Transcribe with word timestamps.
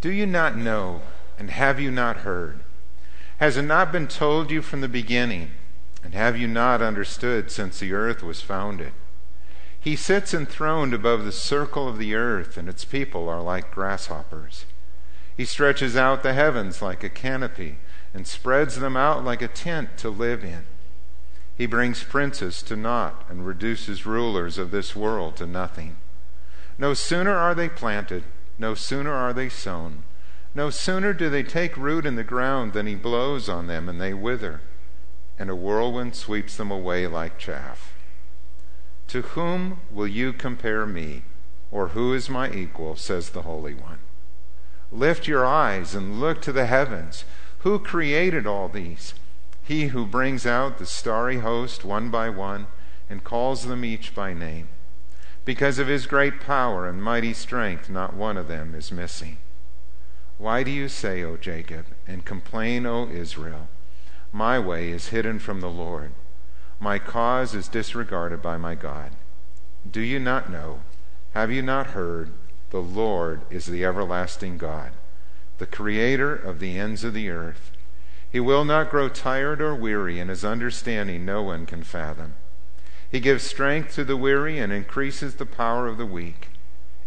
Do 0.00 0.10
you 0.10 0.26
not 0.26 0.56
know, 0.56 1.00
and 1.38 1.50
have 1.50 1.80
you 1.80 1.90
not 1.90 2.18
heard? 2.18 2.60
Has 3.38 3.56
it 3.56 3.62
not 3.62 3.90
been 3.90 4.06
told 4.06 4.50
you 4.50 4.62
from 4.62 4.80
the 4.80 4.88
beginning, 4.88 5.50
and 6.04 6.14
have 6.14 6.36
you 6.36 6.46
not 6.46 6.80
understood 6.80 7.50
since 7.50 7.80
the 7.80 7.92
earth 7.92 8.22
was 8.22 8.40
founded? 8.40 8.92
He 9.80 9.96
sits 9.96 10.32
enthroned 10.32 10.94
above 10.94 11.24
the 11.24 11.32
circle 11.32 11.88
of 11.88 11.98
the 11.98 12.14
earth, 12.14 12.56
and 12.56 12.68
its 12.68 12.84
people 12.84 13.28
are 13.28 13.42
like 13.42 13.72
grasshoppers. 13.72 14.66
He 15.36 15.44
stretches 15.44 15.96
out 15.96 16.22
the 16.22 16.32
heavens 16.32 16.80
like 16.80 17.02
a 17.02 17.08
canopy, 17.08 17.78
and 18.14 18.26
spreads 18.26 18.78
them 18.78 18.96
out 18.96 19.24
like 19.24 19.42
a 19.42 19.48
tent 19.48 19.96
to 19.98 20.10
live 20.10 20.44
in. 20.44 20.64
He 21.56 21.66
brings 21.66 22.04
princes 22.04 22.62
to 22.62 22.76
naught, 22.76 23.24
and 23.28 23.44
reduces 23.44 24.06
rulers 24.06 24.58
of 24.58 24.70
this 24.70 24.94
world 24.94 25.36
to 25.36 25.46
nothing. 25.46 25.96
No 26.78 26.94
sooner 26.94 27.36
are 27.36 27.54
they 27.54 27.68
planted, 27.68 28.22
no 28.58 28.74
sooner 28.74 29.12
are 29.12 29.32
they 29.32 29.48
sown, 29.48 30.02
no 30.54 30.70
sooner 30.70 31.12
do 31.12 31.30
they 31.30 31.42
take 31.42 31.76
root 31.76 32.04
in 32.04 32.16
the 32.16 32.24
ground 32.24 32.72
than 32.72 32.86
he 32.86 32.94
blows 32.94 33.48
on 33.48 33.66
them 33.66 33.88
and 33.88 34.00
they 34.00 34.12
wither, 34.12 34.60
and 35.38 35.48
a 35.48 35.54
whirlwind 35.54 36.16
sweeps 36.16 36.56
them 36.56 36.70
away 36.70 37.06
like 37.06 37.38
chaff. 37.38 37.92
To 39.08 39.22
whom 39.22 39.80
will 39.90 40.08
you 40.08 40.32
compare 40.32 40.84
me, 40.84 41.22
or 41.70 41.88
who 41.88 42.12
is 42.12 42.28
my 42.28 42.50
equal, 42.50 42.96
says 42.96 43.30
the 43.30 43.42
Holy 43.42 43.74
One? 43.74 43.98
Lift 44.90 45.28
your 45.28 45.46
eyes 45.46 45.94
and 45.94 46.18
look 46.18 46.40
to 46.42 46.52
the 46.52 46.66
heavens. 46.66 47.24
Who 47.58 47.78
created 47.78 48.46
all 48.46 48.68
these? 48.68 49.14
He 49.62 49.88
who 49.88 50.06
brings 50.06 50.46
out 50.46 50.78
the 50.78 50.86
starry 50.86 51.38
host 51.38 51.84
one 51.84 52.10
by 52.10 52.30
one 52.30 52.66
and 53.10 53.22
calls 53.22 53.66
them 53.66 53.84
each 53.84 54.14
by 54.14 54.32
name. 54.32 54.68
Because 55.48 55.78
of 55.78 55.86
his 55.86 56.06
great 56.06 56.40
power 56.40 56.86
and 56.86 57.02
mighty 57.02 57.32
strength, 57.32 57.88
not 57.88 58.12
one 58.12 58.36
of 58.36 58.48
them 58.48 58.74
is 58.74 58.92
missing. 58.92 59.38
Why 60.36 60.62
do 60.62 60.70
you 60.70 60.90
say, 60.90 61.22
O 61.22 61.38
Jacob, 61.38 61.86
and 62.06 62.22
complain, 62.22 62.84
O 62.84 63.08
Israel? 63.08 63.68
My 64.30 64.58
way 64.58 64.90
is 64.90 65.08
hidden 65.08 65.38
from 65.38 65.62
the 65.62 65.70
Lord. 65.70 66.12
My 66.78 66.98
cause 66.98 67.54
is 67.54 67.66
disregarded 67.66 68.42
by 68.42 68.58
my 68.58 68.74
God. 68.74 69.12
Do 69.90 70.02
you 70.02 70.18
not 70.18 70.50
know? 70.50 70.80
Have 71.32 71.50
you 71.50 71.62
not 71.62 71.96
heard? 71.96 72.30
The 72.68 72.82
Lord 72.82 73.40
is 73.48 73.64
the 73.64 73.86
everlasting 73.86 74.58
God, 74.58 74.92
the 75.56 75.64
creator 75.64 76.36
of 76.36 76.58
the 76.58 76.78
ends 76.78 77.04
of 77.04 77.14
the 77.14 77.30
earth. 77.30 77.70
He 78.30 78.38
will 78.38 78.66
not 78.66 78.90
grow 78.90 79.08
tired 79.08 79.62
or 79.62 79.74
weary, 79.74 80.20
and 80.20 80.28
his 80.28 80.44
understanding 80.44 81.24
no 81.24 81.42
one 81.42 81.64
can 81.64 81.84
fathom. 81.84 82.34
He 83.10 83.20
gives 83.20 83.42
strength 83.42 83.94
to 83.94 84.04
the 84.04 84.16
weary 84.16 84.58
and 84.58 84.72
increases 84.72 85.34
the 85.36 85.46
power 85.46 85.86
of 85.86 85.96
the 85.96 86.06
weak. 86.06 86.50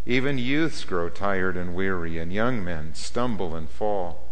Even 0.06 0.40
youths 0.40 0.84
grow 0.84 1.10
tired 1.10 1.56
and 1.56 1.76
weary, 1.76 2.18
and 2.18 2.34
young 2.34 2.64
men 2.64 2.96
stumble 2.96 3.56
and 3.56 3.70
fall. 3.70 4.24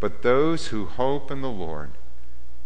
But 0.00 0.22
those 0.22 0.68
who 0.68 0.86
hope 0.86 1.30
in 1.30 1.42
the 1.42 1.50
Lord 1.50 1.90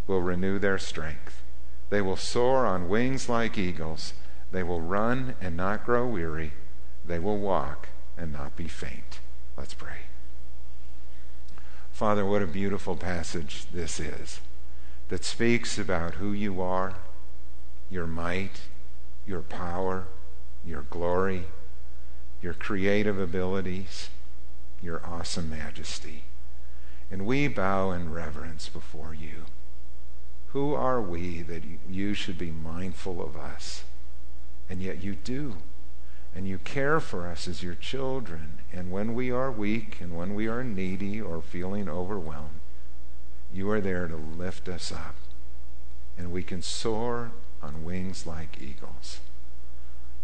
will 0.06 0.20
renew 0.20 0.58
their 0.58 0.78
strength. 0.78 1.42
They 1.90 2.00
will 2.00 2.16
soar 2.16 2.66
on 2.66 2.88
wings 2.88 3.28
like 3.28 3.58
eagles. 3.58 4.14
They 4.52 4.62
will 4.62 4.80
run 4.80 5.34
and 5.40 5.56
not 5.56 5.84
grow 5.84 6.06
weary. 6.06 6.52
They 7.04 7.18
will 7.18 7.38
walk 7.38 7.88
and 8.16 8.32
not 8.32 8.56
be 8.56 8.68
faint. 8.68 9.18
Let's 9.56 9.74
pray. 9.74 10.02
Father, 11.90 12.24
what 12.24 12.42
a 12.42 12.46
beautiful 12.46 12.96
passage 12.96 13.66
this 13.72 13.98
is 13.98 14.40
that 15.08 15.24
speaks 15.24 15.78
about 15.78 16.14
who 16.14 16.32
you 16.32 16.60
are 16.60 16.94
your 17.90 18.06
might, 18.06 18.60
your 19.26 19.40
power, 19.40 20.06
your 20.64 20.82
glory, 20.82 21.44
your 22.40 22.54
creative 22.54 23.18
abilities, 23.18 24.08
your 24.82 25.04
awesome 25.04 25.50
majesty. 25.50 26.24
And 27.10 27.26
we 27.26 27.48
bow 27.48 27.90
in 27.90 28.12
reverence 28.12 28.68
before 28.68 29.14
you. 29.14 29.44
Who 30.48 30.74
are 30.74 31.00
we 31.00 31.42
that 31.42 31.62
you 31.88 32.14
should 32.14 32.38
be 32.38 32.50
mindful 32.50 33.22
of 33.22 33.36
us? 33.36 33.84
And 34.68 34.80
yet 34.80 35.02
you 35.02 35.14
do. 35.14 35.56
And 36.34 36.46
you 36.46 36.58
care 36.58 37.00
for 37.00 37.26
us 37.26 37.48
as 37.48 37.62
your 37.62 37.74
children. 37.74 38.60
And 38.72 38.90
when 38.90 39.14
we 39.14 39.32
are 39.32 39.50
weak 39.50 39.98
and 40.00 40.16
when 40.16 40.34
we 40.34 40.46
are 40.46 40.62
needy 40.62 41.20
or 41.20 41.42
feeling 41.42 41.88
overwhelmed, 41.88 42.60
you 43.52 43.68
are 43.70 43.80
there 43.80 44.06
to 44.06 44.16
lift 44.16 44.68
us 44.68 44.92
up. 44.92 45.16
And 46.16 46.30
we 46.30 46.42
can 46.42 46.62
soar 46.62 47.32
on 47.62 47.84
wings 47.84 48.26
like 48.26 48.58
eagles. 48.60 49.20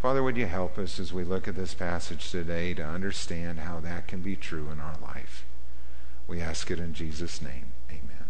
Father, 0.00 0.22
would 0.22 0.36
you 0.36 0.46
help 0.46 0.78
us 0.78 1.00
as 1.00 1.12
we 1.12 1.24
look 1.24 1.48
at 1.48 1.56
this 1.56 1.74
passage 1.74 2.30
today 2.30 2.74
to 2.74 2.84
understand 2.84 3.60
how 3.60 3.80
that 3.80 4.06
can 4.06 4.20
be 4.20 4.36
true 4.36 4.68
in 4.70 4.78
our 4.78 4.96
life? 5.02 5.44
We 6.28 6.40
ask 6.40 6.70
it 6.70 6.78
in 6.78 6.92
Jesus' 6.92 7.40
name. 7.40 7.66
Amen. 7.90 8.26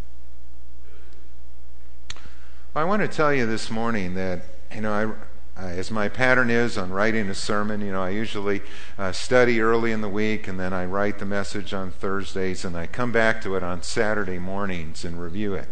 Well, 2.73 2.85
I 2.85 2.89
want 2.89 3.03
to 3.03 3.09
tell 3.09 3.35
you 3.35 3.47
this 3.47 3.71
morning 3.71 4.15
that, 4.15 4.43
you 4.75 4.81
know, 4.81 4.93
I. 4.93 5.27
Uh, 5.59 5.69
as 5.69 5.91
my 5.91 6.07
pattern 6.07 6.51
is 6.51 6.77
on 6.77 6.91
writing 6.91 7.31
a 7.31 7.35
sermon, 7.35 7.81
you 7.81 7.91
know, 7.91 8.03
I 8.03 8.11
usually 8.11 8.61
uh, 8.99 9.11
study 9.13 9.59
early 9.63 9.91
in 9.91 10.03
the 10.03 10.09
week 10.09 10.47
and 10.47 10.61
then 10.61 10.75
I 10.75 10.85
write 10.85 11.19
the 11.19 11.25
message 11.25 11.73
on 11.73 11.91
Thursdays 11.91 12.63
and 12.63 12.77
I 12.77 12.87
come 12.87 13.11
back 13.11 13.41
to 13.41 13.57
it 13.57 13.63
on 13.63 13.83
Saturday 13.83 14.39
mornings 14.39 15.03
and 15.03 15.19
review 15.19 15.55
it. 15.55 15.69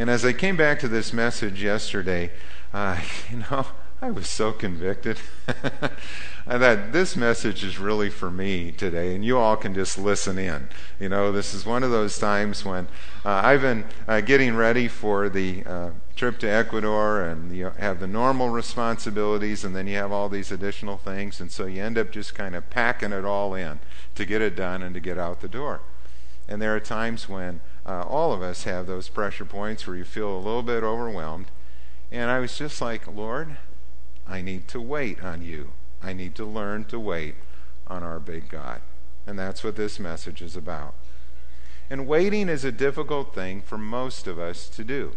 And 0.00 0.08
as 0.08 0.24
I 0.24 0.32
came 0.32 0.56
back 0.56 0.78
to 0.80 0.88
this 0.88 1.12
message 1.12 1.62
yesterday, 1.62 2.30
uh, 2.72 2.98
you 3.30 3.44
know, 3.50 3.66
I 4.00 4.10
was 4.10 4.28
so 4.28 4.50
convicted. 4.50 5.18
I 6.46 6.58
thought 6.58 6.92
this 6.92 7.16
message 7.16 7.62
is 7.62 7.78
really 7.78 8.08
for 8.08 8.30
me 8.30 8.72
today, 8.72 9.14
and 9.14 9.22
you 9.22 9.36
all 9.36 9.58
can 9.58 9.74
just 9.74 9.98
listen 9.98 10.38
in. 10.38 10.70
You 10.98 11.10
know, 11.10 11.30
this 11.32 11.52
is 11.52 11.66
one 11.66 11.82
of 11.82 11.90
those 11.90 12.18
times 12.18 12.64
when 12.64 12.88
uh, 13.26 13.42
I've 13.44 13.60
been 13.60 13.84
uh, 14.08 14.22
getting 14.22 14.56
ready 14.56 14.88
for 14.88 15.28
the 15.28 15.64
uh, 15.66 15.90
trip 16.16 16.38
to 16.38 16.48
Ecuador, 16.48 17.20
and 17.20 17.54
you 17.54 17.70
have 17.78 18.00
the 18.00 18.06
normal 18.06 18.48
responsibilities, 18.48 19.64
and 19.66 19.76
then 19.76 19.86
you 19.86 19.96
have 19.96 20.12
all 20.12 20.30
these 20.30 20.50
additional 20.50 20.96
things, 20.96 21.42
and 21.42 21.52
so 21.52 21.66
you 21.66 21.82
end 21.82 21.98
up 21.98 22.10
just 22.10 22.34
kind 22.34 22.56
of 22.56 22.70
packing 22.70 23.12
it 23.12 23.26
all 23.26 23.52
in 23.52 23.80
to 24.14 24.24
get 24.24 24.40
it 24.40 24.56
done 24.56 24.82
and 24.82 24.94
to 24.94 25.00
get 25.00 25.18
out 25.18 25.42
the 25.42 25.48
door. 25.48 25.82
And 26.48 26.62
there 26.62 26.74
are 26.74 26.80
times 26.80 27.28
when 27.28 27.60
uh, 27.86 28.02
all 28.02 28.32
of 28.32 28.42
us 28.42 28.64
have 28.64 28.86
those 28.86 29.08
pressure 29.08 29.44
points 29.44 29.86
where 29.86 29.96
you 29.96 30.04
feel 30.04 30.34
a 30.34 30.38
little 30.38 30.62
bit 30.62 30.82
overwhelmed. 30.82 31.46
And 32.12 32.30
I 32.30 32.38
was 32.40 32.56
just 32.56 32.80
like, 32.80 33.06
Lord, 33.06 33.56
I 34.26 34.42
need 34.42 34.68
to 34.68 34.80
wait 34.80 35.22
on 35.22 35.42
you. 35.42 35.72
I 36.02 36.12
need 36.12 36.34
to 36.36 36.44
learn 36.44 36.84
to 36.86 36.98
wait 36.98 37.36
on 37.86 38.02
our 38.02 38.20
big 38.20 38.48
God. 38.48 38.80
And 39.26 39.38
that's 39.38 39.62
what 39.62 39.76
this 39.76 39.98
message 39.98 40.42
is 40.42 40.56
about. 40.56 40.94
And 41.88 42.06
waiting 42.06 42.48
is 42.48 42.64
a 42.64 42.72
difficult 42.72 43.34
thing 43.34 43.62
for 43.62 43.76
most 43.76 44.26
of 44.26 44.38
us 44.38 44.68
to 44.68 44.84
do. 44.84 45.12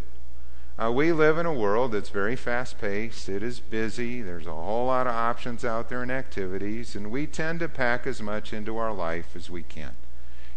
Uh, 0.81 0.91
we 0.91 1.11
live 1.11 1.37
in 1.37 1.45
a 1.45 1.53
world 1.53 1.91
that's 1.91 2.09
very 2.09 2.35
fast 2.35 2.81
paced. 2.81 3.29
It 3.29 3.43
is 3.43 3.59
busy. 3.59 4.23
There's 4.23 4.47
a 4.47 4.53
whole 4.53 4.87
lot 4.87 5.05
of 5.05 5.13
options 5.13 5.63
out 5.63 5.89
there 5.89 6.01
and 6.01 6.11
activities, 6.11 6.95
and 6.95 7.11
we 7.11 7.27
tend 7.27 7.59
to 7.59 7.69
pack 7.69 8.07
as 8.07 8.23
much 8.23 8.53
into 8.53 8.77
our 8.77 8.91
life 8.91 9.35
as 9.35 9.51
we 9.51 9.61
can. 9.61 9.91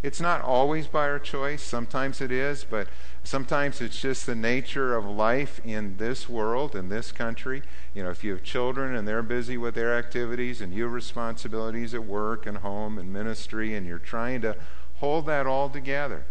It's 0.03 0.21
not 0.21 0.43
always 0.43 0.87
by 0.87 1.09
our 1.09 1.19
choice. 1.19 1.63
Sometimes 1.63 2.21
it 2.21 2.31
is, 2.31 2.65
but 2.65 2.89
sometimes 3.25 3.81
it's 3.81 4.01
just 4.01 4.27
the 4.27 4.35
nature 4.35 4.95
of 4.95 5.05
life 5.05 5.61
in 5.65 5.97
this 5.97 6.29
world, 6.29 6.77
in 6.77 6.89
this 6.89 7.13
country. 7.13 7.63
You 7.95 8.05
know, 8.05 8.11
if 8.11 8.23
you 8.23 8.33
have 8.33 8.43
children 8.43 8.95
and 8.95 9.09
they're 9.09 9.23
busy 9.23 9.57
with 9.57 9.75
their 9.75 9.97
activities 9.97 10.61
and 10.61 10.73
you 10.75 10.85
have 10.85 10.93
responsibilities 10.93 11.95
at 11.95 12.05
work 12.05 12.47
and 12.47 12.59
home 12.59 12.99
and 12.99 13.13
ministry 13.13 13.75
and 13.75 13.87
you're 13.87 13.99
trying 13.99 14.43
to 14.43 14.57
hold 14.97 15.27
that 15.27 15.47
all 15.47 15.69
together, 15.69 16.25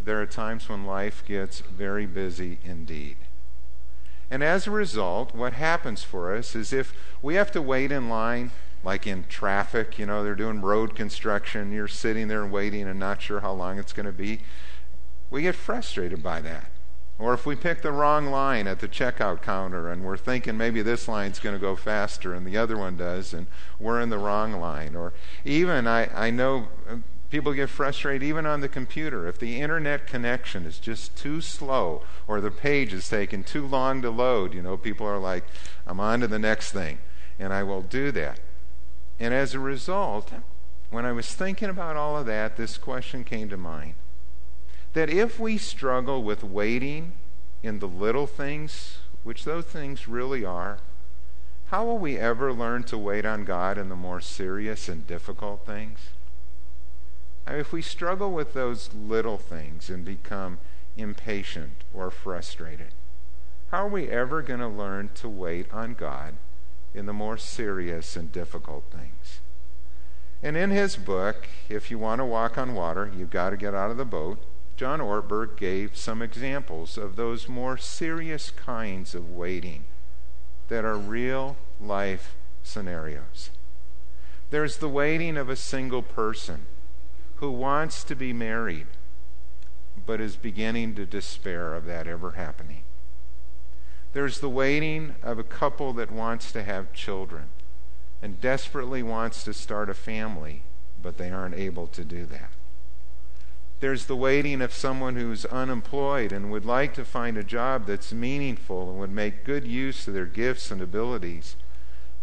there 0.00 0.20
are 0.20 0.26
times 0.26 0.68
when 0.68 0.84
life 0.84 1.24
gets 1.26 1.60
very 1.60 2.06
busy 2.06 2.58
indeed. 2.64 3.16
And 4.30 4.42
as 4.42 4.66
a 4.66 4.70
result, 4.70 5.34
what 5.34 5.52
happens 5.52 6.02
for 6.02 6.34
us 6.34 6.56
is 6.56 6.72
if 6.72 6.94
we 7.20 7.34
have 7.34 7.52
to 7.52 7.62
wait 7.62 7.92
in 7.92 8.08
line 8.08 8.50
like 8.84 9.06
in 9.06 9.24
traffic, 9.28 9.98
you 9.98 10.06
know, 10.06 10.24
they're 10.24 10.34
doing 10.34 10.60
road 10.60 10.94
construction, 10.94 11.72
you're 11.72 11.88
sitting 11.88 12.28
there 12.28 12.46
waiting 12.46 12.88
and 12.88 12.98
not 12.98 13.22
sure 13.22 13.40
how 13.40 13.52
long 13.52 13.78
it's 13.78 13.92
going 13.92 14.06
to 14.06 14.12
be. 14.12 14.40
We 15.30 15.42
get 15.42 15.54
frustrated 15.54 16.22
by 16.22 16.40
that. 16.42 16.66
Or 17.18 17.34
if 17.34 17.46
we 17.46 17.54
pick 17.54 17.82
the 17.82 17.92
wrong 17.92 18.26
line 18.26 18.66
at 18.66 18.80
the 18.80 18.88
checkout 18.88 19.42
counter 19.42 19.90
and 19.90 20.02
we're 20.02 20.16
thinking 20.16 20.56
maybe 20.56 20.82
this 20.82 21.06
line's 21.06 21.38
going 21.38 21.54
to 21.54 21.60
go 21.60 21.76
faster 21.76 22.34
and 22.34 22.44
the 22.44 22.56
other 22.56 22.76
one 22.76 22.96
does 22.96 23.32
and 23.32 23.46
we're 23.78 24.00
in 24.00 24.10
the 24.10 24.18
wrong 24.18 24.54
line. 24.54 24.96
Or 24.96 25.12
even, 25.44 25.86
I, 25.86 26.08
I 26.12 26.30
know 26.30 26.68
uh, 26.88 26.96
people 27.30 27.52
get 27.52 27.68
frustrated 27.70 28.24
even 28.24 28.44
on 28.44 28.60
the 28.60 28.68
computer. 28.68 29.28
If 29.28 29.38
the 29.38 29.60
internet 29.60 30.06
connection 30.06 30.66
is 30.66 30.78
just 30.78 31.16
too 31.16 31.40
slow 31.40 32.02
or 32.26 32.40
the 32.40 32.50
page 32.50 32.92
is 32.92 33.08
taking 33.08 33.44
too 33.44 33.66
long 33.66 34.02
to 34.02 34.10
load, 34.10 34.52
you 34.52 34.62
know, 34.62 34.76
people 34.76 35.06
are 35.06 35.20
like, 35.20 35.44
I'm 35.86 36.00
on 36.00 36.20
to 36.20 36.26
the 36.26 36.40
next 36.40 36.72
thing. 36.72 36.98
And 37.38 37.52
I 37.52 37.62
will 37.62 37.82
do 37.82 38.10
that. 38.12 38.40
And 39.18 39.32
as 39.32 39.54
a 39.54 39.60
result, 39.60 40.32
when 40.90 41.06
I 41.06 41.12
was 41.12 41.32
thinking 41.34 41.68
about 41.68 41.96
all 41.96 42.16
of 42.16 42.26
that, 42.26 42.56
this 42.56 42.76
question 42.76 43.24
came 43.24 43.48
to 43.48 43.56
mind 43.56 43.94
that 44.92 45.08
if 45.08 45.40
we 45.40 45.56
struggle 45.56 46.22
with 46.22 46.44
waiting 46.44 47.12
in 47.62 47.78
the 47.78 47.88
little 47.88 48.26
things, 48.26 48.98
which 49.24 49.44
those 49.44 49.64
things 49.64 50.06
really 50.06 50.44
are, 50.44 50.78
how 51.68 51.86
will 51.86 51.98
we 51.98 52.18
ever 52.18 52.52
learn 52.52 52.82
to 52.84 52.98
wait 52.98 53.24
on 53.24 53.44
God 53.44 53.78
in 53.78 53.88
the 53.88 53.96
more 53.96 54.20
serious 54.20 54.88
and 54.88 55.06
difficult 55.06 55.64
things? 55.64 56.10
if 57.48 57.72
we 57.72 57.82
struggle 57.82 58.32
with 58.32 58.54
those 58.54 58.90
little 58.94 59.36
things 59.36 59.90
and 59.90 60.04
become 60.04 60.58
impatient 60.96 61.84
or 61.92 62.10
frustrated, 62.10 62.92
how 63.70 63.86
are 63.86 63.88
we 63.88 64.08
ever 64.08 64.42
going 64.42 64.60
to 64.60 64.68
learn 64.68 65.10
to 65.14 65.28
wait 65.28 65.66
on 65.72 65.94
God 65.94 66.34
in 66.94 67.06
the 67.06 67.12
more 67.12 67.36
serious 67.36 68.16
and 68.16 68.30
difficult 68.32 68.84
things? 68.90 69.40
And 70.42 70.56
in 70.56 70.70
his 70.70 70.96
book, 70.96 71.48
If 71.68 71.90
You 71.90 71.98
Want 71.98 72.20
to 72.20 72.24
Walk 72.24 72.58
on 72.58 72.74
Water, 72.74 73.10
You've 73.16 73.30
Got 73.30 73.50
to 73.50 73.56
Get 73.56 73.74
Out 73.74 73.90
of 73.90 73.96
the 73.96 74.04
Boat, 74.04 74.38
John 74.76 75.00
Ortberg 75.00 75.56
gave 75.56 75.96
some 75.96 76.22
examples 76.22 76.98
of 76.98 77.16
those 77.16 77.48
more 77.48 77.76
serious 77.76 78.50
kinds 78.50 79.14
of 79.14 79.30
waiting 79.30 79.84
that 80.68 80.84
are 80.84 80.96
real 80.96 81.56
life 81.80 82.34
scenarios. 82.62 83.50
There's 84.50 84.78
the 84.78 84.88
waiting 84.88 85.36
of 85.36 85.48
a 85.48 85.56
single 85.56 86.02
person 86.02 86.66
who 87.36 87.50
wants 87.50 88.04
to 88.04 88.14
be 88.14 88.32
married 88.32 88.86
but 90.06 90.20
is 90.20 90.36
beginning 90.36 90.94
to 90.94 91.06
despair 91.06 91.74
of 91.74 91.84
that 91.86 92.06
ever 92.06 92.32
happening. 92.32 92.81
There's 94.12 94.40
the 94.40 94.48
waiting 94.48 95.14
of 95.22 95.38
a 95.38 95.44
couple 95.44 95.92
that 95.94 96.10
wants 96.10 96.52
to 96.52 96.62
have 96.62 96.92
children 96.92 97.44
and 98.20 98.40
desperately 98.40 99.02
wants 99.02 99.42
to 99.44 99.54
start 99.54 99.88
a 99.88 99.94
family, 99.94 100.62
but 101.00 101.16
they 101.16 101.30
aren't 101.30 101.54
able 101.54 101.86
to 101.88 102.04
do 102.04 102.26
that. 102.26 102.50
There's 103.80 104.06
the 104.06 104.14
waiting 104.14 104.62
of 104.62 104.72
someone 104.72 105.16
who's 105.16 105.44
unemployed 105.46 106.30
and 106.30 106.52
would 106.52 106.64
like 106.64 106.94
to 106.94 107.04
find 107.04 107.36
a 107.36 107.42
job 107.42 107.86
that's 107.86 108.12
meaningful 108.12 108.90
and 108.90 109.00
would 109.00 109.10
make 109.10 109.44
good 109.44 109.66
use 109.66 110.06
of 110.06 110.14
their 110.14 110.26
gifts 110.26 110.70
and 110.70 110.80
abilities, 110.80 111.56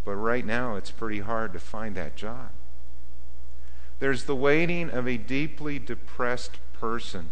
but 0.06 0.16
right 0.16 0.46
now 0.46 0.76
it's 0.76 0.92
pretty 0.92 1.20
hard 1.20 1.52
to 1.52 1.60
find 1.60 1.96
that 1.96 2.16
job. 2.16 2.52
There's 4.00 4.24
the 4.24 4.36
waiting 4.36 4.90
of 4.90 5.06
a 5.06 5.18
deeply 5.18 5.80
depressed 5.80 6.60
person 6.72 7.32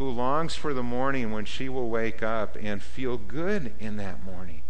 who 0.00 0.10
longs 0.10 0.54
for 0.54 0.72
the 0.72 0.82
morning 0.82 1.30
when 1.30 1.44
she 1.44 1.68
will 1.68 1.90
wake 1.90 2.22
up 2.22 2.56
and 2.62 2.82
feel 2.82 3.18
good 3.18 3.70
in 3.78 3.98
that 3.98 4.24
morning 4.24 4.62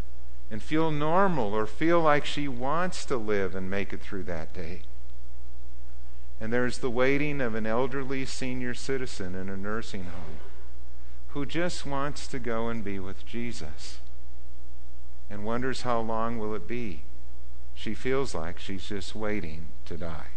and 0.50 0.60
feel 0.60 0.90
normal 0.90 1.54
or 1.54 1.66
feel 1.66 2.00
like 2.00 2.24
she 2.24 2.48
wants 2.48 3.04
to 3.04 3.16
live 3.16 3.54
and 3.54 3.70
make 3.70 3.92
it 3.92 4.00
through 4.00 4.24
that 4.24 4.52
day. 4.52 4.82
And 6.40 6.52
there's 6.52 6.78
the 6.78 6.90
waiting 6.90 7.40
of 7.40 7.54
an 7.54 7.64
elderly 7.64 8.26
senior 8.26 8.74
citizen 8.74 9.36
in 9.36 9.48
a 9.48 9.56
nursing 9.56 10.02
home 10.02 10.40
who 11.28 11.46
just 11.46 11.86
wants 11.86 12.26
to 12.26 12.40
go 12.40 12.68
and 12.68 12.82
be 12.82 12.98
with 12.98 13.24
Jesus 13.24 14.00
and 15.30 15.44
wonders 15.44 15.82
how 15.82 16.00
long 16.00 16.40
will 16.40 16.56
it 16.56 16.66
be. 16.66 17.04
She 17.72 17.94
feels 17.94 18.34
like 18.34 18.58
she's 18.58 18.88
just 18.88 19.14
waiting 19.14 19.66
to 19.84 19.96
die. 19.96 20.30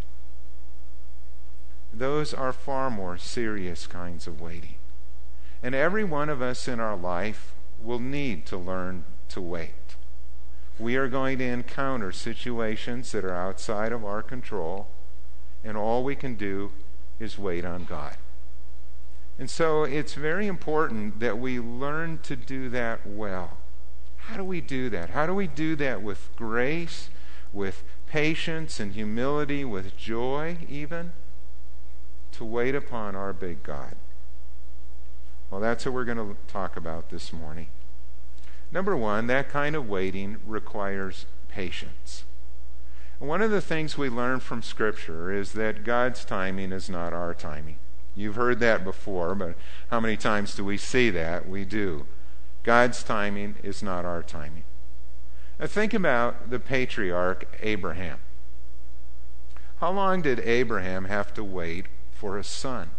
Those 1.92 2.32
are 2.32 2.52
far 2.52 2.92
more 2.92 3.18
serious 3.18 3.88
kinds 3.88 4.28
of 4.28 4.40
waiting. 4.40 4.76
And 5.64 5.74
every 5.74 6.04
one 6.04 6.28
of 6.28 6.42
us 6.42 6.68
in 6.68 6.78
our 6.78 6.94
life 6.94 7.54
will 7.82 7.98
need 7.98 8.44
to 8.46 8.58
learn 8.58 9.04
to 9.30 9.40
wait. 9.40 9.96
We 10.78 10.96
are 10.96 11.08
going 11.08 11.38
to 11.38 11.44
encounter 11.44 12.12
situations 12.12 13.12
that 13.12 13.24
are 13.24 13.34
outside 13.34 13.90
of 13.90 14.04
our 14.04 14.22
control, 14.22 14.88
and 15.64 15.74
all 15.74 16.04
we 16.04 16.16
can 16.16 16.34
do 16.34 16.72
is 17.18 17.38
wait 17.38 17.64
on 17.64 17.86
God. 17.86 18.18
And 19.38 19.48
so 19.48 19.84
it's 19.84 20.12
very 20.12 20.46
important 20.46 21.18
that 21.20 21.38
we 21.38 21.58
learn 21.58 22.18
to 22.24 22.36
do 22.36 22.68
that 22.68 23.06
well. 23.06 23.56
How 24.18 24.36
do 24.36 24.44
we 24.44 24.60
do 24.60 24.90
that? 24.90 25.10
How 25.10 25.24
do 25.24 25.34
we 25.34 25.46
do 25.46 25.76
that 25.76 26.02
with 26.02 26.28
grace, 26.36 27.08
with 27.54 27.84
patience 28.06 28.80
and 28.80 28.92
humility, 28.92 29.64
with 29.64 29.96
joy, 29.96 30.58
even? 30.68 31.12
To 32.32 32.44
wait 32.44 32.74
upon 32.74 33.16
our 33.16 33.32
big 33.32 33.62
God. 33.62 33.96
Well, 35.50 35.60
that's 35.60 35.84
what 35.84 35.94
we're 35.94 36.04
going 36.04 36.18
to 36.18 36.36
talk 36.46 36.76
about 36.76 37.10
this 37.10 37.32
morning. 37.32 37.68
Number 38.72 38.96
one, 38.96 39.26
that 39.28 39.48
kind 39.48 39.76
of 39.76 39.88
waiting 39.88 40.38
requires 40.46 41.26
patience. 41.48 42.24
One 43.20 43.40
of 43.40 43.50
the 43.50 43.60
things 43.60 43.96
we 43.96 44.08
learn 44.08 44.40
from 44.40 44.62
Scripture 44.62 45.32
is 45.32 45.52
that 45.52 45.84
God's 45.84 46.24
timing 46.24 46.72
is 46.72 46.90
not 46.90 47.12
our 47.12 47.32
timing. 47.32 47.76
You've 48.16 48.34
heard 48.34 48.60
that 48.60 48.84
before, 48.84 49.34
but 49.34 49.56
how 49.90 50.00
many 50.00 50.16
times 50.16 50.54
do 50.54 50.64
we 50.64 50.76
see 50.76 51.10
that? 51.10 51.48
We 51.48 51.64
do. 51.64 52.06
God's 52.64 53.02
timing 53.02 53.56
is 53.62 53.82
not 53.82 54.04
our 54.04 54.22
timing. 54.22 54.64
Now 55.60 55.66
think 55.66 55.94
about 55.94 56.50
the 56.50 56.58
patriarch 56.58 57.46
Abraham. 57.60 58.18
How 59.78 59.92
long 59.92 60.22
did 60.22 60.40
Abraham 60.40 61.04
have 61.04 61.32
to 61.34 61.44
wait 61.44 61.86
for 62.10 62.38
a 62.38 62.44
son? 62.44 62.90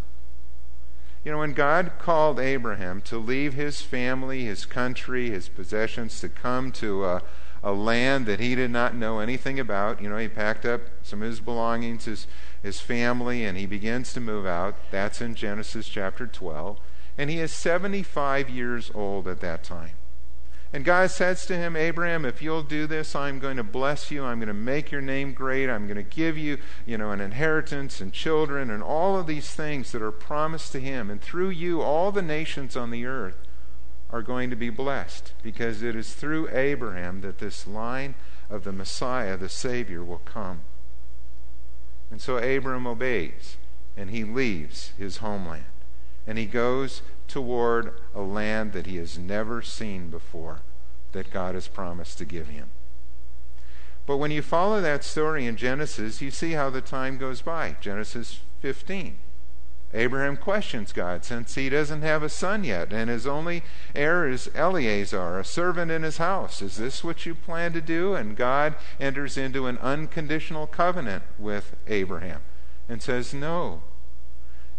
You 1.26 1.32
know, 1.32 1.40
when 1.40 1.54
God 1.54 1.94
called 1.98 2.40
Abraham 2.40 3.02
to 3.02 3.18
leave 3.18 3.56
his 3.56 3.82
family, 3.82 4.46
his 4.46 4.68
country, 4.68 5.32
his 5.32 5.50
possessions, 5.50 6.20
to 6.20 6.30
come 6.30 6.72
to 6.74 7.04
a, 7.04 7.24
a 7.64 7.72
land 7.72 8.28
that 8.28 8.40
he 8.40 8.54
did 8.54 8.70
not 8.70 8.94
know 8.94 9.18
anything 9.18 9.60
about, 9.60 10.00
you 10.00 10.08
know, 10.08 10.18
he 10.18 10.28
packed 10.28 10.68
up 10.68 10.82
some 11.02 11.24
of 11.24 11.28
his 11.28 11.40
belongings, 11.40 12.06
his, 12.06 12.28
his 12.62 12.80
family, 12.80 13.44
and 13.44 13.58
he 13.58 13.66
begins 13.66 14.14
to 14.14 14.20
move 14.20 14.46
out. 14.46 14.76
That's 14.92 15.20
in 15.20 15.34
Genesis 15.34 15.88
chapter 15.88 16.28
12. 16.28 16.78
And 17.18 17.32
he 17.32 17.40
is 17.40 17.52
75 17.52 18.48
years 18.48 18.92
old 18.94 19.28
at 19.28 19.40
that 19.40 19.64
time. 19.64 19.94
And 20.76 20.84
God 20.84 21.10
says 21.10 21.46
to 21.46 21.56
him, 21.56 21.78
Abraham, 21.78 22.26
if 22.26 22.42
you'll 22.42 22.62
do 22.62 22.86
this, 22.86 23.16
I'm 23.16 23.40
going 23.40 23.56
to 23.56 23.64
bless 23.64 24.12
you. 24.12 24.26
I'm 24.26 24.40
going 24.40 24.50
to 24.50 24.54
make 24.54 24.92
your 24.92 25.00
name 25.00 25.32
great. 25.32 25.70
I'm 25.70 25.88
going 25.88 25.96
to 25.96 26.04
give 26.04 26.38
you, 26.38 26.58
you 26.86 26.98
know, 26.98 27.12
an 27.12 27.22
inheritance 27.22 28.02
and 28.02 28.12
children 28.12 28.70
and 28.70 28.84
all 28.84 29.18
of 29.18 29.26
these 29.26 29.50
things 29.52 29.94
that 29.94 30.02
are 30.02 30.12
promised 30.12 30.74
to 30.74 30.82
him. 30.82 31.10
And 31.10 31.22
through 31.22 31.52
you, 31.52 31.82
all 31.82 32.12
the 32.12 32.22
nations 32.22 32.76
on 32.76 32.92
the 32.92 33.06
earth 33.06 33.38
are 34.10 34.22
going 34.22 34.50
to 34.50 34.58
be 34.58 34.70
blessed 34.70 35.32
because 35.42 35.82
it 35.82 35.96
is 35.96 36.14
through 36.14 36.50
Abraham 36.52 37.22
that 37.22 37.38
this 37.38 37.66
line 37.66 38.16
of 38.50 38.66
the 38.66 38.74
Messiah, 38.74 39.38
the 39.38 39.48
Savior, 39.48 40.04
will 40.04 40.24
come. 40.26 40.60
And 42.12 42.20
so 42.20 42.36
Abram 42.36 42.86
obeys 42.86 43.56
and 43.96 44.10
he 44.10 44.26
leaves 44.26 44.92
his 44.98 45.18
homeland 45.20 45.64
and 46.28 46.38
he 46.38 46.46
goes 46.46 47.02
toward 47.30 47.94
a 48.14 48.20
land 48.20 48.74
that 48.74 48.88
he 48.88 48.98
has 48.98 49.18
never 49.18 49.62
seen 49.62 50.10
before 50.10 50.60
that 51.16 51.32
God 51.32 51.56
has 51.56 51.68
promised 51.68 52.18
to 52.18 52.26
give 52.26 52.50
him. 52.50 52.70
But 54.06 54.18
when 54.18 54.32
you 54.32 54.42
follow 54.42 54.82
that 54.82 55.04
story 55.04 55.48
in 55.48 55.56
Genesis, 55.56 56.22
you 56.22 56.30
see 56.30 56.52
how 56.52 56.70
the 56.70 56.82
time 56.82 57.18
goes 57.18 57.42
by. 57.42 57.78
Genesis 57.82 58.42
15. 58.62 59.18
Abraham 59.94 60.36
questions 60.36 60.92
God 60.92 61.24
since 61.24 61.56
he 61.56 61.70
doesn't 61.70 62.02
have 62.02 62.22
a 62.22 62.28
son 62.28 62.66
yet, 62.66 62.92
and 62.92 63.10
his 63.10 63.26
only 63.26 63.64
heir 63.96 64.28
is 64.28 64.52
Eleazar, 64.54 65.40
a 65.40 65.46
servant 65.46 65.90
in 65.90 66.04
his 66.04 66.18
house. 66.18 66.62
Is 66.62 66.76
this 66.76 67.02
what 67.02 67.26
you 67.26 67.34
plan 67.34 67.72
to 67.74 67.82
do? 67.82 68.14
And 68.14 68.36
God 68.36 68.76
enters 69.00 69.38
into 69.38 69.68
an 69.68 69.78
unconditional 69.78 70.68
covenant 70.68 71.24
with 71.40 71.78
Abraham 71.88 72.42
and 72.90 73.02
says, 73.02 73.34
No, 73.34 73.84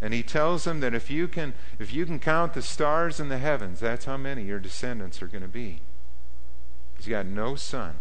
and 0.02 0.12
he 0.12 0.23
tells 0.23 0.66
him 0.66 0.81
that 0.81 0.95
if 0.95 1.11
you 1.11 1.26
can 1.28 1.55
if 1.78 1.95
you 1.95 2.05
can 2.05 2.19
count 2.19 2.52
the 2.52 2.62
stars 2.62 3.19
in 3.19 3.31
the 3.31 3.38
heavens, 3.38 3.81
that's 3.81 4.05
how 4.05 4.19
many 4.19 4.45
your 4.45 4.59
descendants 4.59 5.23
are 5.23 5.26
going 5.26 5.43
to 5.43 5.49
be. 5.49 5.81
He's 6.97 7.07
got 7.07 7.26
no 7.26 7.57
son. 7.57 7.97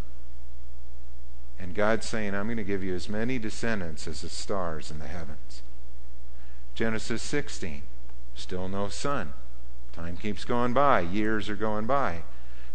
And 1.59 1.73
God's 1.73 2.07
saying, 2.07 2.35
I'm 2.35 2.47
going 2.47 2.57
to 2.57 2.63
give 2.63 2.83
you 2.83 2.93
as 2.93 3.07
many 3.07 3.39
descendants 3.39 4.07
as 4.07 4.21
the 4.21 4.29
stars 4.29 4.91
in 4.91 4.99
the 4.99 5.07
heavens. 5.07 5.61
Genesis 6.73 7.21
16, 7.23 7.83
still 8.33 8.67
no 8.67 8.89
son. 8.89 9.33
Time 9.93 10.17
keeps 10.17 10.43
going 10.43 10.73
by, 10.73 10.99
years 10.99 11.49
are 11.49 11.55
going 11.55 11.85
by. 11.85 12.23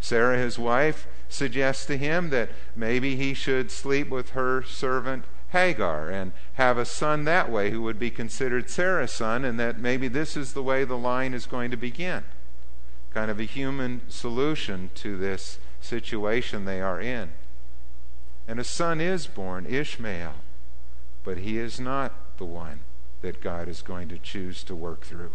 Sarah, 0.01 0.39
his 0.39 0.59
wife, 0.59 1.07
suggests 1.29 1.85
to 1.87 1.99
him 1.99 2.31
that 2.31 2.51
maybe 2.75 3.17
he 3.17 3.35
should 3.35 3.71
sleep 3.71 4.09
with 4.09 4.31
her 4.31 4.63
servant 4.63 5.25
Hagar 5.51 6.09
and 6.09 6.33
have 6.55 6.79
a 6.79 6.85
son 6.85 7.25
that 7.25 7.51
way 7.51 7.71
who 7.71 7.83
would 7.83 7.99
be 7.99 8.11
considered 8.11 8.71
Sarah's 8.71 9.13
son, 9.13 9.45
and 9.45 9.59
that 9.61 9.79
maybe 9.79 10.09
this 10.09 10.37
is 10.37 10.53
the 10.53 10.63
way 10.63 10.85
the 10.85 10.97
line 10.97 11.35
is 11.35 11.45
going 11.45 11.71
to 11.71 11.77
begin. 11.77 12.25
Kind 13.13 13.31
of 13.31 13.41
a 13.41 13.45
human 13.45 14.01
solution 14.09 14.91
to 14.95 15.17
this 15.17 15.59
situation 15.81 16.65
they 16.65 16.81
are 16.81 17.01
in. 17.01 17.33
And 18.47 18.59
a 18.59 18.65
son 18.65 19.01
is 19.01 19.27
born, 19.27 19.67
Ishmael, 19.67 20.35
but 21.25 21.39
he 21.39 21.59
is 21.59 21.79
not 21.79 22.39
the 22.39 22.45
one 22.45 22.81
that 23.23 23.41
God 23.41 23.69
is 23.69 23.83
going 23.83 24.09
to 24.09 24.19
choose 24.19 24.63
to 24.65 24.75
work 24.75 25.05
through. 25.05 25.33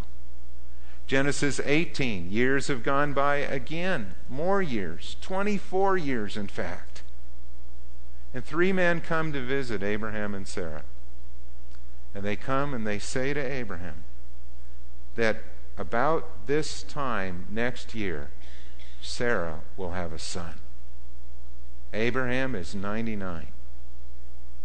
Genesis 1.06 1.60
18, 1.64 2.30
years 2.30 2.66
have 2.66 2.82
gone 2.82 3.12
by 3.12 3.36
again, 3.36 4.14
more 4.28 4.60
years, 4.60 5.16
24 5.20 5.96
years 5.96 6.36
in 6.36 6.48
fact. 6.48 7.02
And 8.34 8.44
three 8.44 8.72
men 8.72 9.00
come 9.00 9.32
to 9.32 9.40
visit 9.40 9.82
Abraham 9.82 10.34
and 10.34 10.48
Sarah. 10.48 10.82
And 12.14 12.24
they 12.24 12.34
come 12.34 12.74
and 12.74 12.86
they 12.86 12.98
say 12.98 13.32
to 13.32 13.40
Abraham 13.40 14.04
that 15.14 15.42
about 15.78 16.46
this 16.46 16.82
time 16.82 17.46
next 17.50 17.94
year, 17.94 18.30
Sarah 19.06 19.60
will 19.76 19.92
have 19.92 20.12
a 20.12 20.18
son. 20.18 20.54
Abraham 21.94 22.54
is 22.54 22.74
99. 22.74 23.46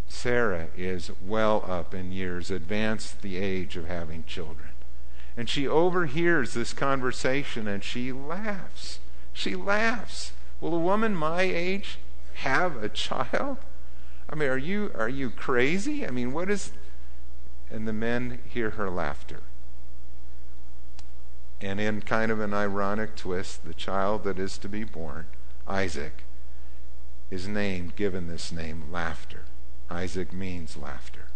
Sarah 0.07 0.67
is 0.75 1.12
well 1.25 1.63
up 1.67 1.93
in 1.93 2.12
years, 2.12 2.51
advanced 2.51 3.21
the 3.21 3.38
age 3.38 3.77
of 3.77 3.88
having 3.88 4.24
children. 4.25 4.69
And 5.38 5.48
she 5.48 5.67
overhears 5.67 6.53
this 6.53 6.74
conversation 6.74 7.67
and 7.67 7.83
she 7.83 8.12
laughs. 8.12 9.00
She 9.31 9.55
laughs. 9.55 10.33
Will 10.60 10.75
a 10.75 10.79
woman 10.79 11.15
my 11.15 11.43
age 11.43 12.00
have 12.36 12.83
a 12.83 12.89
child? 12.89 13.57
I 14.29 14.36
mean, 14.36 14.50
are 14.50 14.57
you 14.57 14.91
are 14.95 15.10
you 15.10 15.29
crazy? 15.29 16.05
I 16.05 16.12
mean, 16.12 16.33
what 16.33 16.50
is 16.50 16.71
and 17.69 17.88
the 17.88 17.93
men 17.93 18.39
hear 18.50 18.71
her 18.71 18.89
laughter. 18.89 19.41
And 21.62 21.80
in 21.80 22.01
kind 22.01 22.32
of 22.32 22.39
an 22.39 22.53
ironic 22.53 23.15
twist, 23.15 23.65
the 23.65 23.74
child 23.74 24.24
that 24.24 24.39
is 24.39 24.58
to 24.60 24.70
be 24.70 24.84
born, 24.84 25.27
Isaac, 25.68 26.24
is 27.30 27.48
named, 27.48 27.96
given 27.96 28.27
this 28.27 28.51
name, 28.51 28.86
Laughter. 28.91 29.44
Isaac 29.89 30.34
means 30.34 30.77
laughter. 30.77 31.27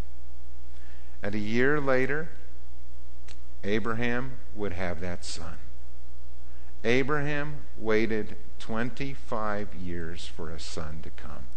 And 1.22 1.36
a 1.36 1.40
year 1.40 1.80
later, 1.80 2.30
Abraham 3.64 4.34
would 4.56 4.74
have 4.74 5.02
that 5.02 5.26
son. 5.26 5.58
Abraham 6.84 7.58
waited 7.78 8.36
25 8.60 9.76
years 9.76 10.28
for 10.28 10.50
a 10.50 10.60
son 10.60 11.00
to 11.04 11.10
come. 11.10 11.48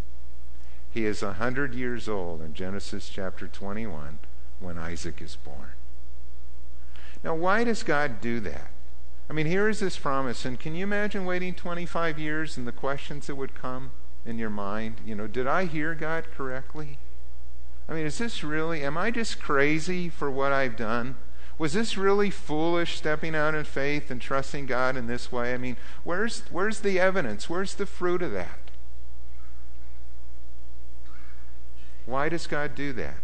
He 0.91 1.05
is 1.05 1.23
100 1.23 1.75
years 1.75 2.09
old 2.09 2.41
in 2.43 2.55
Genesis 2.55 3.09
chapter 3.09 3.47
21 3.47 4.19
when 4.59 4.79
Isaac 4.79 5.21
is 5.21 5.37
born. 5.37 5.73
Now, 7.25 7.35
why 7.35 7.65
does 7.65 7.83
God 7.83 8.21
do 8.21 8.41
that? 8.41 8.71
I 9.29 9.33
mean, 9.33 9.47
here 9.47 9.69
is 9.69 9.81
this 9.81 9.99
promise, 9.99 10.45
and 10.45 10.59
can 10.59 10.75
you 10.75 10.85
imagine 10.85 11.27
waiting 11.27 11.55
25 11.55 12.19
years 12.19 12.57
and 12.57 12.67
the 12.67 12.73
questions 12.73 13.27
that 13.27 13.35
would 13.35 13.55
come 13.55 13.91
in 14.25 14.39
your 14.39 14.51
mind? 14.51 14.97
You 15.05 15.15
know, 15.15 15.27
did 15.27 15.47
I 15.47 15.67
hear 15.67 15.95
God 15.95 16.31
correctly? 16.35 16.99
I 17.89 17.95
mean, 17.95 18.07
is 18.07 18.19
this 18.19 18.43
really, 18.43 18.83
am 18.83 18.97
I 18.97 19.11
just 19.11 19.41
crazy 19.41 20.09
for 20.09 20.31
what 20.31 20.53
I've 20.53 20.77
done? 20.77 21.17
Was 21.59 21.73
this 21.73 21.97
really 21.99 22.31
foolish 22.31 22.97
stepping 22.97 23.35
out 23.35 23.55
in 23.55 23.65
faith 23.65 24.11
and 24.11 24.21
trusting 24.21 24.67
God 24.67 24.97
in 24.97 25.09
this 25.09 25.33
way? 25.33 25.53
I 25.53 25.57
mean, 25.57 25.77
where's, 26.05 26.45
where's 26.51 26.81
the 26.81 27.01
evidence? 27.01 27.51
Where's 27.51 27.75
the 27.75 27.87
fruit 27.87 28.23
of 28.23 28.33
that? 28.33 28.71
Why 32.07 32.29
does 32.29 32.47
God 32.47 32.75
do 32.75 32.93
that? 32.95 33.19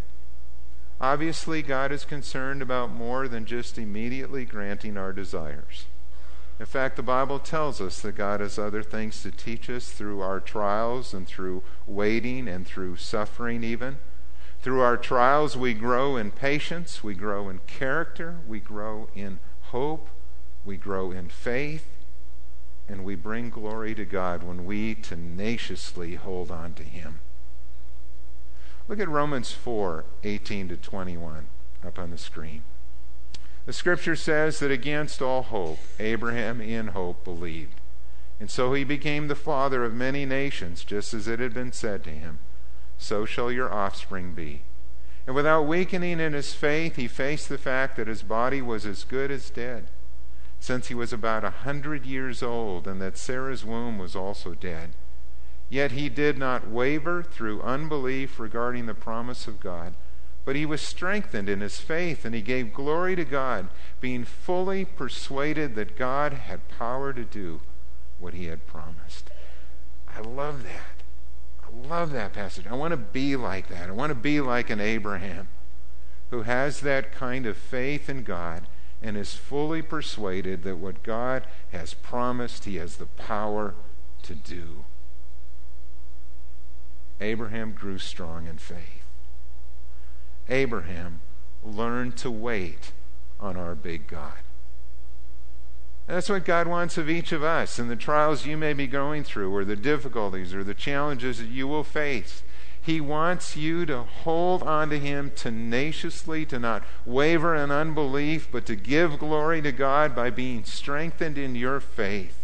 Obviously, 1.05 1.61
God 1.61 1.93
is 1.93 2.07
concerned 2.07 2.63
about 2.63 2.91
more 2.91 3.29
than 3.29 3.45
just 3.45 3.77
immediately 3.77 4.47
granting 4.47 4.97
our 4.97 5.13
desires. 5.13 5.85
In 6.59 6.65
fact, 6.65 6.97
the 6.97 7.03
Bible 7.03 7.39
tells 7.39 7.79
us 7.79 8.01
that 8.01 8.17
God 8.17 8.41
has 8.41 8.59
other 8.59 8.83
things 8.83 9.23
to 9.23 9.31
teach 9.31 9.69
us 9.69 9.91
through 9.91 10.23
our 10.23 10.41
trials 10.41 11.13
and 11.13 11.27
through 11.27 11.63
waiting 11.87 12.49
and 12.49 12.67
through 12.67 12.97
suffering, 12.97 13.63
even. 13.63 13.99
Through 14.63 14.81
our 14.81 14.97
trials, 14.97 15.59
we 15.59 15.75
grow 15.75 16.17
in 16.17 16.31
patience, 16.31 17.05
we 17.05 17.13
grow 17.13 17.51
in 17.51 17.61
character, 17.67 18.39
we 18.49 18.59
grow 18.59 19.09
in 19.15 19.41
hope, 19.65 20.09
we 20.65 20.79
grow 20.79 21.11
in 21.11 21.29
faith, 21.29 21.87
and 22.89 23.05
we 23.05 23.15
bring 23.15 23.51
glory 23.51 23.95
to 23.95 24.07
God 24.07 24.43
when 24.43 24.65
we 24.65 24.95
tenaciously 24.95 26.15
hold 26.15 26.51
on 26.51 26.73
to 26.73 26.83
Him. 26.83 27.19
Look 28.87 29.01
at 29.01 29.09
Romans 29.09 29.53
4 29.53 30.05
18 30.23 30.69
to 30.69 30.77
21 30.77 31.47
up 31.85 31.99
on 31.99 32.11
the 32.11 32.19
screen. 32.19 32.63
The 33.67 33.73
scripture 33.73 34.17
says 34.17 34.59
that 34.59 34.71
against 34.71 35.23
all 35.23 35.43
hope, 35.43 35.79
Abraham 35.99 36.61
in 36.61 36.89
hope 36.89 37.25
believed. 37.25 37.81
And 38.39 38.51
so 38.51 38.75
he 38.75 38.85
became 38.85 39.29
the 39.29 39.35
father 39.35 39.85
of 39.85 39.95
many 39.95 40.27
nations, 40.27 40.85
just 40.85 41.15
as 41.15 41.27
it 41.29 41.41
had 41.41 41.55
been 41.55 41.73
said 41.73 42.05
to 42.05 42.11
him, 42.11 42.41
So 42.99 43.25
shall 43.25 43.51
your 43.51 43.73
offspring 43.73 44.35
be. 44.35 44.63
And 45.27 45.35
without 45.35 45.63
weakening 45.63 46.21
in 46.21 46.35
his 46.35 46.53
faith, 46.53 46.97
he 46.97 47.09
faced 47.09 47.49
the 47.49 47.57
fact 47.57 47.97
that 47.97 48.09
his 48.09 48.23
body 48.23 48.61
was 48.61 48.85
as 48.85 49.05
good 49.05 49.31
as 49.31 49.49
dead, 49.49 49.87
since 50.61 50.89
he 50.89 50.95
was 50.95 51.13
about 51.13 51.45
a 51.45 51.51
hundred 51.51 52.05
years 52.05 52.43
old, 52.43 52.87
and 52.87 53.01
that 53.01 53.17
Sarah's 53.17 53.65
womb 53.65 53.97
was 53.97 54.15
also 54.15 54.53
dead. 54.53 54.91
Yet 55.69 55.93
he 55.93 56.09
did 56.09 56.39
not 56.39 56.69
waver 56.69 57.23
through 57.23 57.63
unbelief 57.63 58.39
regarding 58.39 58.87
the 58.87 58.95
promise 58.95 59.47
of 59.47 59.61
God, 59.61 59.95
but 60.45 60.57
he 60.57 60.67
was 60.67 60.83
strengthened 60.83 61.49
in 61.49 61.61
his 61.61 61.81
faith, 61.81 62.25
and 62.25 62.35
he 62.35 62.43
gave 62.43 62.75
glory 62.75 63.17
to 63.17 63.25
God, 63.25 63.69
being 64.01 64.25
fully 64.25 64.85
persuaded 64.85 65.75
that 65.75 65.97
God 65.97 66.35
had 66.35 66.69
power 66.69 67.13
to 67.13 67.25
do 67.25 67.61
what 68.19 68.35
he 68.35 68.47
had 68.47 68.67
promised. 68.67 69.31
I 70.15 70.21
love 70.21 70.65
that. 70.65 71.03
I 71.65 71.89
love 71.89 72.13
that 72.13 72.35
passage. 72.35 72.67
I 72.67 72.75
want 72.75 72.93
to 72.93 72.99
be 72.99 73.37
like 73.37 73.69
that. 73.69 73.89
I 73.89 73.93
want 73.93 74.11
to 74.11 74.15
be 74.15 74.41
like 74.41 74.71
an 74.71 74.81
Abraham 74.81 75.49
who 76.31 76.43
has 76.43 76.81
that 76.81 77.13
kind 77.13 77.47
of 77.47 77.57
faith 77.57 78.09
in 78.09 78.23
God 78.23 78.67
and 79.03 79.17
is 79.17 79.35
fully 79.35 79.83
persuaded 79.83 80.63
that 80.63 80.77
what 80.77 81.03
God 81.03 81.47
has 81.73 81.95
promised, 81.95 82.65
he 82.65 82.77
has 82.77 82.97
the 82.97 83.07
power 83.07 83.75
to 84.23 84.35
do. 84.35 84.85
Abraham 87.21 87.73
grew 87.73 87.99
strong 87.99 88.47
in 88.47 88.59
faith. 88.59 89.05
Abraham 90.49 91.21
learned 91.63 92.17
to 92.19 92.31
wait 92.31 92.93
on 93.41 93.57
our 93.57 93.75
big 93.75 94.07
God. 94.07 94.39
That's 96.07 96.29
what 96.29 96.45
God 96.45 96.67
wants 96.67 96.99
of 96.99 97.09
each 97.09 97.33
of 97.33 97.43
us 97.43 97.79
in 97.79 97.89
the 97.89 97.97
trials 97.97 98.45
you 98.45 98.59
may 98.59 98.75
be 98.75 98.87
going 98.87 99.25
through, 99.25 99.55
or 99.55 99.65
the 99.65 99.77
difficulties, 99.77 100.53
or 100.53 100.63
the 100.63 100.75
challenges 100.75 101.39
that 101.39 101.49
you 101.49 101.67
will 101.67 101.85
face. 101.85 102.43
He 102.81 103.01
wants 103.01 103.57
you 103.57 103.87
to 103.87 104.03
hold 104.03 104.63
on 104.63 104.91
to 104.91 104.99
Him 104.99 105.33
tenaciously, 105.35 106.45
to 106.47 106.59
not 106.59 106.83
waver 107.07 107.55
in 107.55 107.71
unbelief, 107.71 108.49
but 108.53 108.67
to 108.67 108.77
give 108.77 109.19
glory 109.19 109.63
to 109.63 109.73
God 109.73 110.15
by 110.15 110.29
being 110.29 110.65
strengthened 110.65 111.39
in 111.39 111.55
your 111.55 111.81
faith. 111.81 112.44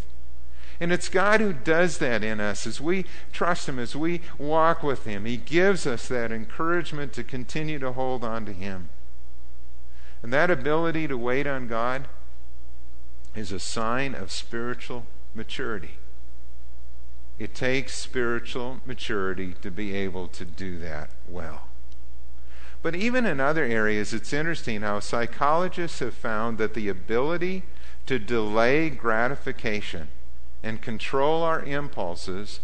And 0.81 0.93
it's 0.93 1.11
God 1.11 1.41
who 1.41 1.53
does 1.53 1.99
that 1.99 2.25
in 2.25 2.41
us 2.41 2.67
as 2.67 2.81
we 2.81 3.05
trust 3.33 3.69
Him, 3.69 3.79
as 3.79 3.95
we 3.95 4.23
walk 4.39 4.83
with 4.83 5.05
Him. 5.05 5.27
He 5.27 5.37
gives 5.37 5.87
us 5.87 6.09
that 6.09 6.33
encouragement 6.33 7.13
to 7.13 7.23
continue 7.23 7.79
to 7.79 7.93
hold 7.93 8.25
on 8.25 8.47
to 8.47 8.53
Him. 8.55 8.89
And 10.23 10.33
that 10.33 10.51
ability 10.51 11.07
to 11.09 11.19
wait 11.19 11.47
on 11.47 11.69
God 11.69 12.09
is 13.35 13.53
a 13.53 13.61
sign 13.61 14.15
of 14.15 14.33
spiritual 14.33 15.05
maturity. 15.35 15.97
It 17.39 17.55
takes 17.55 17.95
spiritual 17.95 18.81
maturity 18.87 19.55
to 19.61 19.71
be 19.71 19.95
able 19.95 20.29
to 20.29 20.45
do 20.47 20.79
that 20.79 21.11
well. 21.29 21.69
But 22.83 22.95
even 22.95 23.27
in 23.27 23.39
other 23.39 23.65
areas, 23.65 24.15
it's 24.15 24.33
interesting 24.33 24.81
how 24.81 25.01
psychologists 25.01 25.99
have 25.99 26.15
found 26.15 26.57
that 26.57 26.73
the 26.73 26.89
ability 26.89 27.65
to 28.07 28.19
delay 28.19 28.89
gratification 28.89 30.09
and 30.63 30.83
control 30.83 31.43
our 31.43 31.63
impulses 31.63 32.61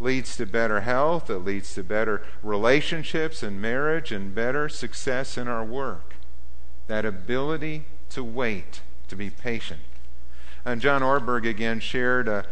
leads 0.00 0.36
to 0.36 0.46
better 0.46 0.82
health, 0.82 1.28
it 1.28 1.38
leads 1.38 1.74
to 1.74 1.82
better 1.82 2.22
relationships 2.42 3.42
and 3.42 3.60
marriage 3.60 4.12
and 4.12 4.34
better 4.34 4.68
success 4.68 5.36
in 5.36 5.48
our 5.48 5.64
work. 5.64 6.14
That 6.86 7.04
ability 7.04 7.84
to 8.10 8.22
wait, 8.22 8.80
to 9.08 9.16
be 9.16 9.30
patient. 9.30 9.80
And 10.64 10.80
John 10.80 11.02
Ortberg 11.02 11.48
again 11.48 11.80
shared 11.80 12.28
a, 12.28 12.44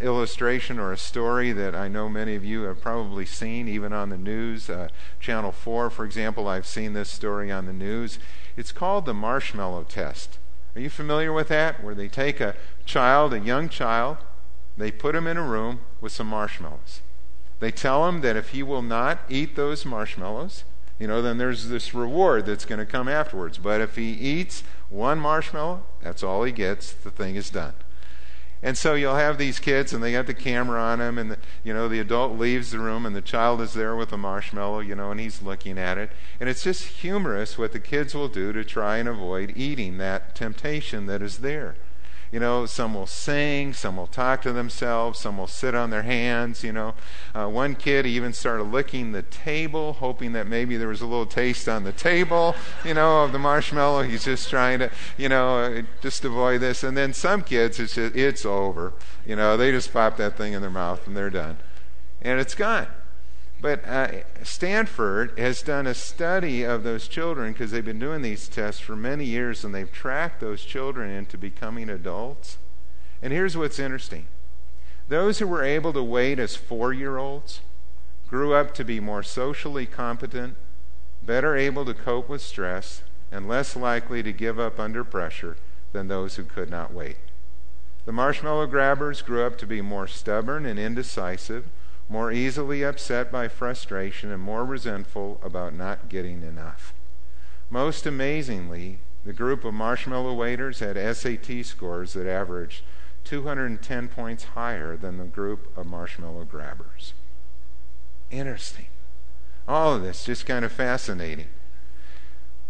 illustration 0.00 0.78
or 0.78 0.92
a 0.92 0.96
story 0.96 1.52
that 1.52 1.74
I 1.74 1.88
know 1.88 2.08
many 2.08 2.34
of 2.34 2.44
you 2.44 2.62
have 2.62 2.80
probably 2.80 3.26
seen, 3.26 3.68
even 3.68 3.92
on 3.92 4.10
the 4.10 4.18
news. 4.18 4.70
Uh, 4.70 4.88
Channel 5.18 5.52
4, 5.52 5.90
for 5.90 6.04
example, 6.04 6.46
I've 6.46 6.66
seen 6.66 6.92
this 6.92 7.10
story 7.10 7.50
on 7.50 7.66
the 7.66 7.72
news. 7.72 8.18
It's 8.56 8.72
called 8.72 9.06
the 9.06 9.14
marshmallow 9.14 9.84
test. 9.84 10.38
Are 10.76 10.80
you 10.80 10.90
familiar 10.90 11.32
with 11.32 11.48
that? 11.48 11.82
Where 11.82 11.94
they 11.94 12.08
take 12.08 12.40
a 12.40 12.54
child, 12.84 13.32
a 13.32 13.40
young 13.40 13.68
child, 13.68 14.18
they 14.78 14.90
put 14.90 15.14
him 15.14 15.26
in 15.26 15.36
a 15.36 15.42
room 15.42 15.80
with 16.00 16.12
some 16.12 16.28
marshmallows. 16.28 17.00
They 17.60 17.72
tell 17.72 18.08
him 18.08 18.20
that 18.20 18.36
if 18.36 18.50
he 18.50 18.62
will 18.62 18.82
not 18.82 19.20
eat 19.28 19.56
those 19.56 19.84
marshmallows, 19.84 20.64
you 20.98 21.06
know, 21.06 21.20
then 21.20 21.38
there's 21.38 21.68
this 21.68 21.92
reward 21.92 22.46
that's 22.46 22.64
going 22.64 22.78
to 22.78 22.86
come 22.86 23.08
afterwards. 23.08 23.58
But 23.58 23.80
if 23.80 23.96
he 23.96 24.12
eats 24.12 24.62
one 24.88 25.18
marshmallow, 25.18 25.82
that's 26.00 26.22
all 26.22 26.44
he 26.44 26.52
gets. 26.52 26.92
The 26.92 27.10
thing 27.10 27.36
is 27.36 27.50
done. 27.50 27.74
And 28.60 28.76
so 28.76 28.94
you'll 28.94 29.14
have 29.14 29.38
these 29.38 29.60
kids, 29.60 29.92
and 29.92 30.02
they 30.02 30.12
got 30.12 30.26
the 30.26 30.34
camera 30.34 30.80
on 30.80 30.98
them, 30.98 31.16
and 31.16 31.30
the, 31.30 31.38
you 31.62 31.72
know 31.72 31.88
the 31.88 32.00
adult 32.00 32.36
leaves 32.36 32.72
the 32.72 32.80
room, 32.80 33.06
and 33.06 33.14
the 33.14 33.22
child 33.22 33.60
is 33.60 33.72
there 33.74 33.94
with 33.94 34.12
a 34.12 34.16
marshmallow, 34.16 34.80
you 34.80 34.96
know, 34.96 35.12
and 35.12 35.20
he's 35.20 35.42
looking 35.42 35.78
at 35.78 35.96
it, 35.96 36.10
and 36.40 36.48
it's 36.48 36.64
just 36.64 36.84
humorous 36.84 37.56
what 37.56 37.70
the 37.70 37.78
kids 37.78 38.16
will 38.16 38.28
do 38.28 38.52
to 38.52 38.64
try 38.64 38.96
and 38.96 39.08
avoid 39.08 39.52
eating 39.54 39.98
that 39.98 40.34
temptation 40.34 41.06
that 41.06 41.22
is 41.22 41.38
there. 41.38 41.76
You 42.30 42.40
know, 42.40 42.66
some 42.66 42.94
will 42.94 43.06
sing, 43.06 43.72
some 43.72 43.96
will 43.96 44.06
talk 44.06 44.42
to 44.42 44.52
themselves, 44.52 45.18
some 45.18 45.38
will 45.38 45.46
sit 45.46 45.74
on 45.74 45.90
their 45.90 46.02
hands. 46.02 46.62
You 46.62 46.72
know, 46.72 46.94
uh, 47.34 47.48
one 47.48 47.74
kid 47.74 48.04
even 48.06 48.32
started 48.32 48.64
licking 48.64 49.12
the 49.12 49.22
table, 49.22 49.94
hoping 49.94 50.32
that 50.32 50.46
maybe 50.46 50.76
there 50.76 50.88
was 50.88 51.00
a 51.00 51.06
little 51.06 51.26
taste 51.26 51.68
on 51.68 51.84
the 51.84 51.92
table, 51.92 52.54
you 52.84 52.94
know, 52.94 53.24
of 53.24 53.32
the 53.32 53.38
marshmallow. 53.38 54.02
He's 54.02 54.24
just 54.24 54.50
trying 54.50 54.80
to, 54.80 54.90
you 55.16 55.28
know, 55.28 55.58
uh, 55.58 55.82
just 56.02 56.24
avoid 56.24 56.60
this. 56.60 56.84
And 56.84 56.96
then 56.96 57.14
some 57.14 57.42
kids, 57.42 57.80
it's 57.80 57.94
just, 57.94 58.14
it's 58.14 58.44
over. 58.44 58.92
You 59.26 59.36
know, 59.36 59.56
they 59.56 59.70
just 59.70 59.92
pop 59.92 60.16
that 60.18 60.36
thing 60.36 60.52
in 60.52 60.60
their 60.60 60.70
mouth 60.70 61.06
and 61.06 61.16
they're 61.16 61.30
done, 61.30 61.56
and 62.20 62.38
it's 62.38 62.54
gone. 62.54 62.88
But 63.60 63.84
uh, 63.86 64.08
Stanford 64.44 65.36
has 65.36 65.62
done 65.62 65.86
a 65.86 65.94
study 65.94 66.62
of 66.62 66.84
those 66.84 67.08
children 67.08 67.52
because 67.52 67.72
they've 67.72 67.84
been 67.84 67.98
doing 67.98 68.22
these 68.22 68.48
tests 68.48 68.80
for 68.80 68.94
many 68.94 69.24
years 69.24 69.64
and 69.64 69.74
they've 69.74 69.90
tracked 69.90 70.40
those 70.40 70.62
children 70.62 71.10
into 71.10 71.36
becoming 71.36 71.90
adults. 71.90 72.58
And 73.20 73.32
here's 73.32 73.56
what's 73.56 73.80
interesting 73.80 74.26
those 75.08 75.38
who 75.38 75.46
were 75.46 75.64
able 75.64 75.92
to 75.94 76.02
wait 76.02 76.38
as 76.38 76.54
four 76.54 76.92
year 76.92 77.16
olds 77.16 77.60
grew 78.28 78.54
up 78.54 78.74
to 78.74 78.84
be 78.84 79.00
more 79.00 79.22
socially 79.22 79.86
competent, 79.86 80.54
better 81.24 81.56
able 81.56 81.84
to 81.86 81.94
cope 81.94 82.28
with 82.28 82.42
stress, 82.42 83.02
and 83.32 83.48
less 83.48 83.74
likely 83.74 84.22
to 84.22 84.32
give 84.32 84.58
up 84.58 84.78
under 84.78 85.02
pressure 85.02 85.56
than 85.92 86.08
those 86.08 86.36
who 86.36 86.44
could 86.44 86.70
not 86.70 86.92
wait. 86.92 87.16
The 88.04 88.12
marshmallow 88.12 88.66
grabbers 88.66 89.22
grew 89.22 89.44
up 89.44 89.58
to 89.58 89.66
be 89.66 89.80
more 89.80 90.06
stubborn 90.06 90.64
and 90.64 90.78
indecisive 90.78 91.68
more 92.08 92.32
easily 92.32 92.82
upset 92.82 93.30
by 93.30 93.48
frustration, 93.48 94.30
and 94.30 94.42
more 94.42 94.64
resentful 94.64 95.40
about 95.42 95.74
not 95.74 96.08
getting 96.08 96.42
enough. 96.42 96.94
Most 97.70 98.06
amazingly, 98.06 98.98
the 99.24 99.32
group 99.32 99.64
of 99.64 99.74
marshmallow 99.74 100.32
waiters 100.32 100.80
had 100.80 100.96
SAT 100.96 101.64
scores 101.64 102.14
that 102.14 102.26
averaged 102.26 102.82
210 103.24 104.08
points 104.08 104.44
higher 104.44 104.96
than 104.96 105.18
the 105.18 105.24
group 105.24 105.76
of 105.76 105.86
marshmallow 105.86 106.44
grabbers. 106.44 107.12
Interesting. 108.30 108.86
All 109.66 109.94
of 109.94 110.02
this 110.02 110.24
just 110.24 110.46
kind 110.46 110.64
of 110.64 110.72
fascinating. 110.72 111.48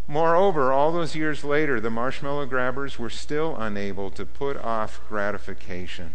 Moreover, 0.09 0.73
all 0.73 0.90
those 0.90 1.14
years 1.14 1.45
later, 1.45 1.80
the 1.80 1.90
marshmallow 1.90 2.47
grabbers 2.47 2.99
were 2.99 3.11
still 3.11 3.54
unable 3.57 4.11
to 4.11 4.25
put 4.25 4.57
off 4.57 5.00
gratification. 5.09 6.14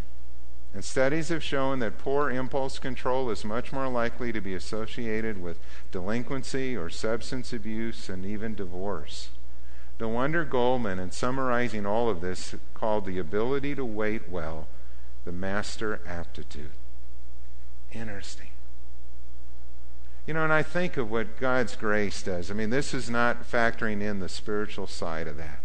And 0.74 0.84
studies 0.84 1.30
have 1.30 1.44
shown 1.44 1.80
that 1.80 2.00
poor 2.00 2.32
impulse 2.32 2.80
control 2.80 3.30
is 3.30 3.46
much 3.46 3.72
more 3.72 3.88
likely 3.88 4.32
to 4.32 4.42
be 4.42 4.56
associated 4.56 5.42
with 5.42 5.60
delinquency 5.92 6.76
or 6.76 6.90
substance 6.90 7.54
abuse 7.54 8.10
and 8.10 8.26
even 8.26 8.56
divorce. 8.56 9.30
No 10.00 10.08
wonder 10.10 10.44
Goleman, 10.44 11.00
in 11.00 11.12
summarizing 11.12 11.86
all 11.86 12.10
of 12.10 12.22
this, 12.22 12.56
called 12.74 13.06
the 13.06 13.20
ability 13.20 13.76
to 13.76 13.86
wait 13.86 14.28
well 14.28 14.68
the 15.26 15.32
master 15.32 16.02
aptitude. 16.08 16.72
Interesting. 17.92 18.48
You 20.26 20.34
know, 20.34 20.44
and 20.44 20.54
I 20.54 20.64
think 20.64 20.98
of 20.98 21.12
what 21.12 21.38
God's 21.38 21.76
grace 21.76 22.24
does. 22.24 22.50
I 22.50 22.56
mean, 22.56 22.72
this 22.72 22.94
is 22.94 23.10
not 23.10 23.50
factoring 23.50 24.02
in 24.02 24.20
the 24.20 24.30
spiritual 24.30 24.88
side 24.88 25.28
of 25.28 25.38
that. 25.38 25.60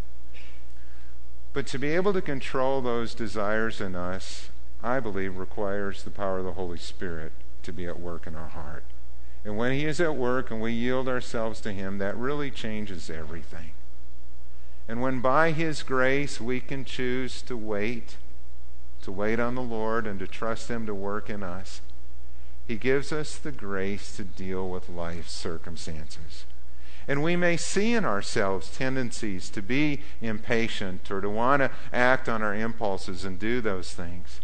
But 1.54 1.66
to 1.68 1.78
be 1.78 1.88
able 1.88 2.12
to 2.12 2.20
control 2.20 2.82
those 2.82 3.14
desires 3.14 3.80
in 3.80 3.96
us 3.96 4.50
I 4.82 5.00
believe, 5.00 5.37
requires 5.37 6.02
the 6.02 6.11
power 6.11 6.38
of 6.38 6.44
the 6.44 6.52
Holy 6.52 6.78
Spirit 6.78 7.32
to 7.62 7.73
be 7.73 7.87
at 7.87 8.00
work 8.00 8.26
in 8.26 8.37
our 8.37 8.49
heart. 8.49 8.85
And 9.44 9.56
when 9.56 9.73
He 9.73 9.87
is 9.87 10.00
at 10.00 10.16
work 10.16 10.50
and 10.50 10.61
we 10.61 10.73
yield 10.73 11.08
ourselves 11.08 11.61
to 11.62 11.73
Him, 11.73 11.99
that 11.99 12.16
really 12.16 12.50
changes 12.50 13.11
everything. 13.11 13.73
And 14.88 15.02
when 15.02 15.20
by 15.20 15.52
His 15.52 15.82
grace 15.82 16.40
we 16.40 16.61
can 16.61 16.85
choose 16.85 17.42
to 17.42 17.56
wait, 17.56 18.16
to 19.02 19.12
wait 19.12 19.40
on 19.40 19.54
the 19.54 19.62
Lord 19.62 20.06
and 20.06 20.18
to 20.20 20.26
trust 20.26 20.68
Him 20.68 20.87
to 20.87 20.94
work 20.94 21.28
in 21.28 21.42
us, 21.42 21.80
He 22.66 22.76
gives 22.76 23.12
us 23.12 23.37
the 23.37 23.52
grace 23.52 24.16
to 24.16 24.25
deal 24.25 24.68
with 24.68 24.88
life's 24.88 25.32
circumstances. 25.32 26.44
And 27.06 27.23
we 27.23 27.37
may 27.37 27.56
see 27.56 27.94
in 27.94 28.04
ourselves 28.04 28.76
tendencies 28.76 29.49
to 29.50 29.62
be 29.62 30.02
impatient 30.20 31.11
or 31.11 31.23
to 31.23 31.30
want 31.30 31.62
to 31.62 31.70
act 31.90 32.28
on 32.28 32.42
our 32.42 32.54
impulses 32.54 33.25
and 33.25 33.38
do 33.38 33.61
those 33.62 33.92
things. 33.92 34.40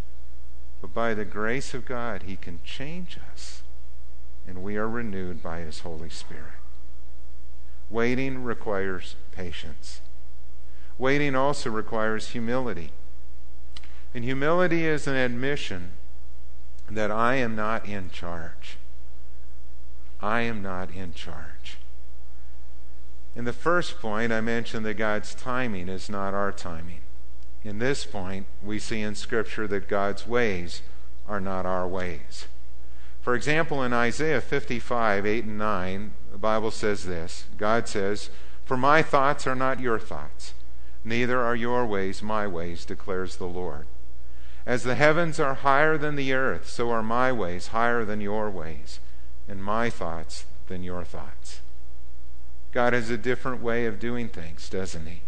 But 0.85 0.93
by 0.93 1.15
the 1.15 1.25
grace 1.25 1.73
of 1.73 1.87
God, 1.87 2.25
He 2.25 2.37
can 2.37 2.61
change 2.63 3.17
us, 3.33 3.63
and 4.47 4.63
we 4.63 4.77
are 4.77 4.87
renewed 4.87 5.43
by 5.43 5.61
His 5.61 5.81
Holy 5.81 6.11
Spirit. 6.11 6.61
Waiting 7.89 8.45
requires 8.45 9.17
patience. 9.33 10.03
Waiting 10.99 11.35
also 11.35 11.71
requires 11.71 12.29
humility. 12.29 12.91
And 14.13 14.25
humility 14.25 14.85
is 14.85 15.07
an 15.07 15.17
admission 15.17 15.93
that 16.91 17.11
I 17.11 17.37
am 17.37 17.57
not 17.57 17.89
in 17.89 18.11
charge. 18.11 18.77
I 20.21 20.43
am 20.43 20.61
not 20.61 20.91
in 20.91 21.15
charge. 21.15 21.79
In 23.35 23.47
the 23.47 23.55
first 23.55 24.01
point, 24.01 24.35
I 24.35 24.43
mentioned 24.43 24.85
that 24.85 24.99
God's 24.99 25.35
timing 25.35 25.89
is 25.89 26.11
not 26.11 26.35
our 26.35 26.53
timing 26.53 27.01
in 27.65 27.79
this 27.79 28.05
point, 28.05 28.47
we 28.63 28.79
see 28.79 29.01
in 29.01 29.15
Scripture 29.15 29.67
that 29.69 29.89
God's 29.89 30.27
ways 30.27 30.83
are 31.27 31.41
not 31.41 31.65
our 31.65 31.89
ways. 31.89 32.47
For 33.23 33.35
example, 33.35 33.83
in 33.83 33.95
Isaiah 33.95 34.43
55, 34.43 35.25
8 35.25 35.45
and 35.45 35.57
9, 35.57 36.13
the 36.31 36.39
Bible 36.39 36.71
says 36.71 37.07
this 37.07 37.47
God 37.57 37.89
says, 37.89 38.29
For 38.67 38.77
my 38.77 39.03
thoughts 39.03 39.47
are 39.47 39.55
not 39.55 39.81
your 39.81 39.99
thoughts, 39.99 40.53
neither 41.05 41.41
are 41.41 41.57
your 41.57 41.87
ways 41.87 42.23
my 42.23 42.47
ways, 42.47 42.85
declares 42.85 43.37
the 43.37 43.47
Lord. 43.47 43.87
As 44.67 44.83
the 44.83 44.95
heavens 44.95 45.41
are 45.41 45.55
higher 45.55 45.97
than 45.97 46.17
the 46.17 46.35
earth, 46.35 46.69
so 46.69 46.91
are 46.91 47.03
my 47.03 47.33
ways 47.33 47.69
higher 47.69 48.05
than 48.05 48.21
your 48.21 48.51
ways, 48.51 49.01
and 49.49 49.65
my 49.65 49.89
thoughts 49.89 50.45
than 50.69 50.83
your 50.83 51.05
thoughts. 51.05 51.61
God 52.73 52.93
has 52.93 53.09
a 53.09 53.17
different 53.17 53.63
way 53.63 53.87
of 53.87 54.01
doing 54.01 54.29
things, 54.29 54.69
doesn't 54.69 55.07
he? 55.07 55.21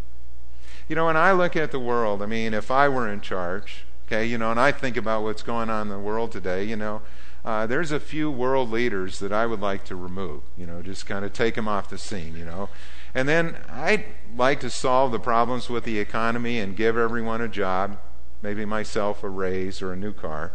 You 0.89 0.95
know, 0.95 1.07
when 1.07 1.17
I 1.17 1.33
look 1.33 1.57
at 1.57 1.73
the 1.73 1.81
world, 1.81 2.23
I 2.23 2.27
mean, 2.27 2.55
if 2.55 2.71
I 2.71 2.89
were 2.89 3.11
in 3.11 3.21
charge, 3.21 3.85
okay, 4.07 4.25
you 4.25 4.39
know, 4.39 4.53
and 4.53 4.61
I 4.61 4.71
think 4.71 4.97
about 4.97 5.25
what's 5.25 5.43
going 5.43 5.69
on 5.69 5.89
in 5.89 5.93
the 5.93 5.99
world 5.99 6.31
today, 6.31 6.63
you 6.63 6.77
know, 6.77 7.03
uh, 7.45 7.67
there's 7.67 7.91
a 7.91 7.99
few 7.99 8.31
world 8.31 8.71
leaders 8.71 9.19
that 9.19 9.33
I 9.33 9.47
would 9.47 9.61
like 9.61 9.85
to 9.87 9.97
remove, 9.97 10.43
you 10.57 10.67
know, 10.67 10.83
just 10.83 11.07
kind 11.07 11.25
of 11.25 11.33
take 11.33 11.57
them 11.57 11.67
off 11.67 11.91
the 11.91 11.99
scene, 11.99 12.37
you 12.37 12.45
know. 12.45 12.69
And 13.15 13.29
then 13.29 13.57
I'd 13.69 14.05
like 14.37 14.61
to 14.61 14.71
solve 14.71 15.11
the 15.11 15.19
problems 15.19 15.69
with 15.69 15.85
the 15.85 15.99
economy 15.99 16.59
and 16.61 16.77
give 16.77 16.97
everyone 16.97 17.41
a 17.41 17.49
job, 17.49 17.99
maybe 18.43 18.65
myself 18.65 19.25
a 19.25 19.29
raise 19.29 19.83
or 19.83 19.93
a 19.93 19.97
new 19.97 20.13
car. 20.13 20.53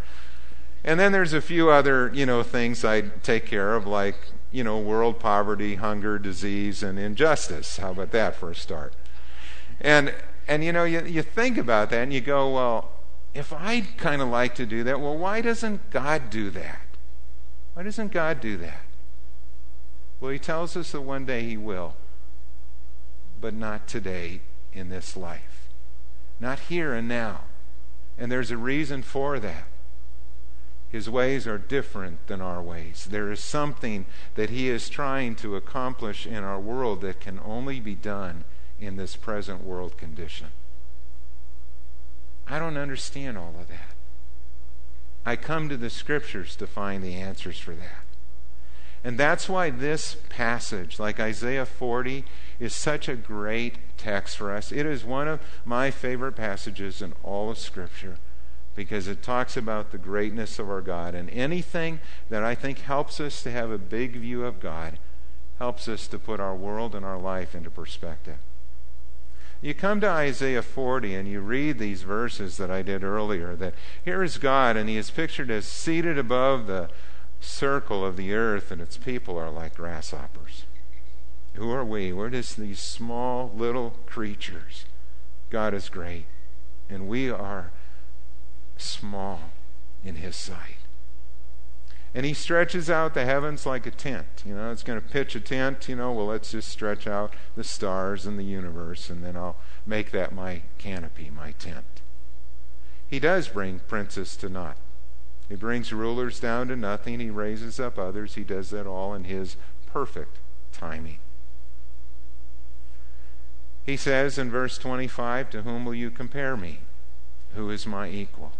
And 0.83 0.99
then 0.99 1.11
there's 1.11 1.33
a 1.33 1.41
few 1.41 1.69
other, 1.69 2.09
you 2.13 2.25
know, 2.25 2.41
things 2.41 2.85
I'd 2.85 3.23
take 3.23 3.45
care 3.45 3.75
of, 3.75 3.85
like, 3.85 4.15
you 4.51 4.63
know, 4.63 4.77
world 4.77 5.19
poverty, 5.19 5.75
hunger, 5.75 6.17
disease, 6.17 6.83
and 6.83 6.97
injustice. 6.97 7.77
How 7.77 7.91
about 7.91 8.11
that 8.11 8.35
for 8.35 8.51
a 8.51 8.55
start? 8.55 8.93
And, 9.81 10.13
and 10.47 10.63
you 10.63 10.71
know, 10.71 10.83
you, 10.83 11.03
you 11.03 11.21
think 11.23 11.57
about 11.57 11.89
that 11.89 12.03
and 12.03 12.13
you 12.13 12.21
go, 12.21 12.53
well, 12.53 12.91
if 13.33 13.51
I'd 13.51 13.97
kind 13.97 14.21
of 14.21 14.27
like 14.27 14.55
to 14.55 14.65
do 14.65 14.83
that, 14.83 14.99
well, 14.99 15.17
why 15.17 15.41
doesn't 15.41 15.89
God 15.89 16.29
do 16.29 16.49
that? 16.51 16.81
Why 17.73 17.83
doesn't 17.83 18.11
God 18.11 18.41
do 18.41 18.57
that? 18.57 18.81
Well, 20.19 20.31
He 20.31 20.39
tells 20.39 20.77
us 20.77 20.91
that 20.91 21.01
one 21.01 21.25
day 21.25 21.43
He 21.43 21.57
will, 21.57 21.95
but 23.39 23.53
not 23.53 23.87
today 23.87 24.41
in 24.73 24.89
this 24.89 25.17
life. 25.17 25.67
Not 26.39 26.59
here 26.59 26.93
and 26.93 27.07
now. 27.07 27.41
And 28.17 28.31
there's 28.31 28.51
a 28.51 28.57
reason 28.57 29.01
for 29.01 29.39
that. 29.39 29.63
His 30.89 31.09
ways 31.09 31.47
are 31.47 31.57
different 31.57 32.27
than 32.27 32.41
our 32.41 32.61
ways. 32.61 33.07
There 33.09 33.31
is 33.31 33.41
something 33.41 34.05
that 34.35 34.49
He 34.49 34.67
is 34.67 34.89
trying 34.89 35.35
to 35.37 35.55
accomplish 35.55 36.27
in 36.27 36.43
our 36.43 36.59
world 36.59 37.01
that 37.01 37.21
can 37.21 37.39
only 37.45 37.79
be 37.79 37.95
done 37.95 38.43
in 38.81 38.97
this 38.97 39.15
present 39.15 39.63
world 39.63 39.97
condition. 39.97 40.47
I 42.47 42.59
don't 42.59 42.77
understand 42.77 43.37
all 43.37 43.55
of 43.59 43.69
that. 43.69 43.93
I 45.25 45.35
come 45.35 45.69
to 45.69 45.77
the 45.77 45.89
scriptures 45.89 46.55
to 46.57 46.67
find 46.67 47.03
the 47.03 47.15
answers 47.15 47.59
for 47.59 47.75
that. 47.75 48.03
And 49.03 49.17
that's 49.17 49.47
why 49.47 49.69
this 49.69 50.17
passage, 50.29 50.99
like 50.99 51.19
Isaiah 51.19 51.65
40, 51.65 52.25
is 52.59 52.75
such 52.75 53.07
a 53.07 53.15
great 53.15 53.77
text 53.97 54.37
for 54.37 54.51
us. 54.51 54.71
It 54.71 54.85
is 54.85 55.03
one 55.03 55.27
of 55.27 55.39
my 55.65 55.89
favorite 55.89 56.35
passages 56.35 57.01
in 57.01 57.13
all 57.23 57.49
of 57.49 57.57
Scripture 57.57 58.17
because 58.75 59.07
it 59.07 59.23
talks 59.23 59.57
about 59.57 59.91
the 59.91 59.97
greatness 59.97 60.59
of 60.59 60.69
our 60.69 60.81
God. 60.81 61.15
And 61.15 61.29
anything 61.31 61.99
that 62.29 62.43
I 62.43 62.55
think 62.55 62.79
helps 62.79 63.19
us 63.19 63.41
to 63.43 63.51
have 63.51 63.71
a 63.71 63.77
big 63.77 64.15
view 64.15 64.45
of 64.45 64.59
God 64.59 64.99
helps 65.57 65.87
us 65.87 66.07
to 66.07 66.19
put 66.19 66.39
our 66.39 66.55
world 66.55 66.95
and 66.95 67.05
our 67.05 67.19
life 67.19 67.53
into 67.53 67.69
perspective. 67.69 68.37
You 69.61 69.75
come 69.75 70.01
to 70.01 70.09
Isaiah 70.09 70.63
40 70.63 71.13
and 71.13 71.27
you 71.27 71.39
read 71.39 71.77
these 71.77 72.01
verses 72.01 72.57
that 72.57 72.71
I 72.71 72.81
did 72.81 73.03
earlier 73.03 73.55
that 73.57 73.75
here 74.03 74.23
is 74.23 74.39
God 74.39 74.75
and 74.75 74.89
he 74.89 74.97
is 74.97 75.11
pictured 75.11 75.51
as 75.51 75.67
seated 75.67 76.17
above 76.17 76.65
the 76.65 76.89
circle 77.39 78.03
of 78.03 78.17
the 78.17 78.33
earth 78.33 78.71
and 78.71 78.81
its 78.81 78.97
people 78.97 79.37
are 79.37 79.51
like 79.51 79.75
grasshoppers. 79.75 80.65
Who 81.53 81.69
are 81.71 81.85
we? 81.85 82.11
We're 82.11 82.31
just 82.31 82.57
these 82.57 82.79
small 82.79 83.51
little 83.55 83.91
creatures. 84.07 84.85
God 85.51 85.75
is 85.75 85.89
great 85.89 86.25
and 86.89 87.07
we 87.07 87.29
are 87.29 87.71
small 88.77 89.51
in 90.03 90.15
his 90.15 90.35
sight. 90.35 90.80
And 92.13 92.25
he 92.25 92.33
stretches 92.33 92.89
out 92.89 93.13
the 93.13 93.23
heavens 93.23 93.65
like 93.65 93.85
a 93.85 93.91
tent. 93.91 94.43
You 94.45 94.53
know, 94.53 94.71
it's 94.71 94.83
going 94.83 94.99
to 94.99 95.07
pitch 95.07 95.33
a 95.35 95.39
tent, 95.39 95.87
you 95.87 95.95
know, 95.95 96.11
well, 96.11 96.25
let's 96.25 96.51
just 96.51 96.67
stretch 96.67 97.07
out 97.07 97.33
the 97.55 97.63
stars 97.63 98.25
and 98.25 98.37
the 98.37 98.43
universe, 98.43 99.09
and 99.09 99.23
then 99.23 99.37
I'll 99.37 99.55
make 99.85 100.11
that 100.11 100.33
my 100.33 100.63
canopy, 100.77 101.31
my 101.33 101.53
tent. 101.53 102.01
He 103.07 103.19
does 103.19 103.47
bring 103.47 103.79
princes 103.79 104.35
to 104.37 104.49
naught. 104.49 104.77
He 105.47 105.55
brings 105.55 105.91
rulers 105.91 106.39
down 106.39 106.69
to 106.69 106.75
nothing. 106.75 107.19
He 107.19 107.29
raises 107.29 107.79
up 107.79 107.97
others. 107.97 108.35
He 108.35 108.43
does 108.43 108.69
that 108.69 108.87
all 108.87 109.13
in 109.13 109.25
His 109.25 109.57
perfect 109.85 110.39
timing. 110.71 111.19
He 113.85 113.97
says 113.97 114.37
in 114.37 114.49
verse 114.49 114.77
25, 114.77 115.49
To 115.49 115.61
whom 115.63 115.85
will 115.85 115.95
you 115.95 116.11
compare 116.11 116.55
me? 116.55 116.79
Who 117.55 117.69
is 117.69 117.85
my 117.85 118.09
equal? 118.09 118.53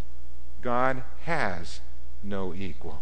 God 0.60 1.02
has 1.24 1.80
no 2.22 2.52
equal. 2.52 3.00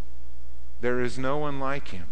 There 0.80 1.00
is 1.00 1.18
no 1.18 1.36
one 1.36 1.60
like 1.60 1.88
him. 1.88 2.06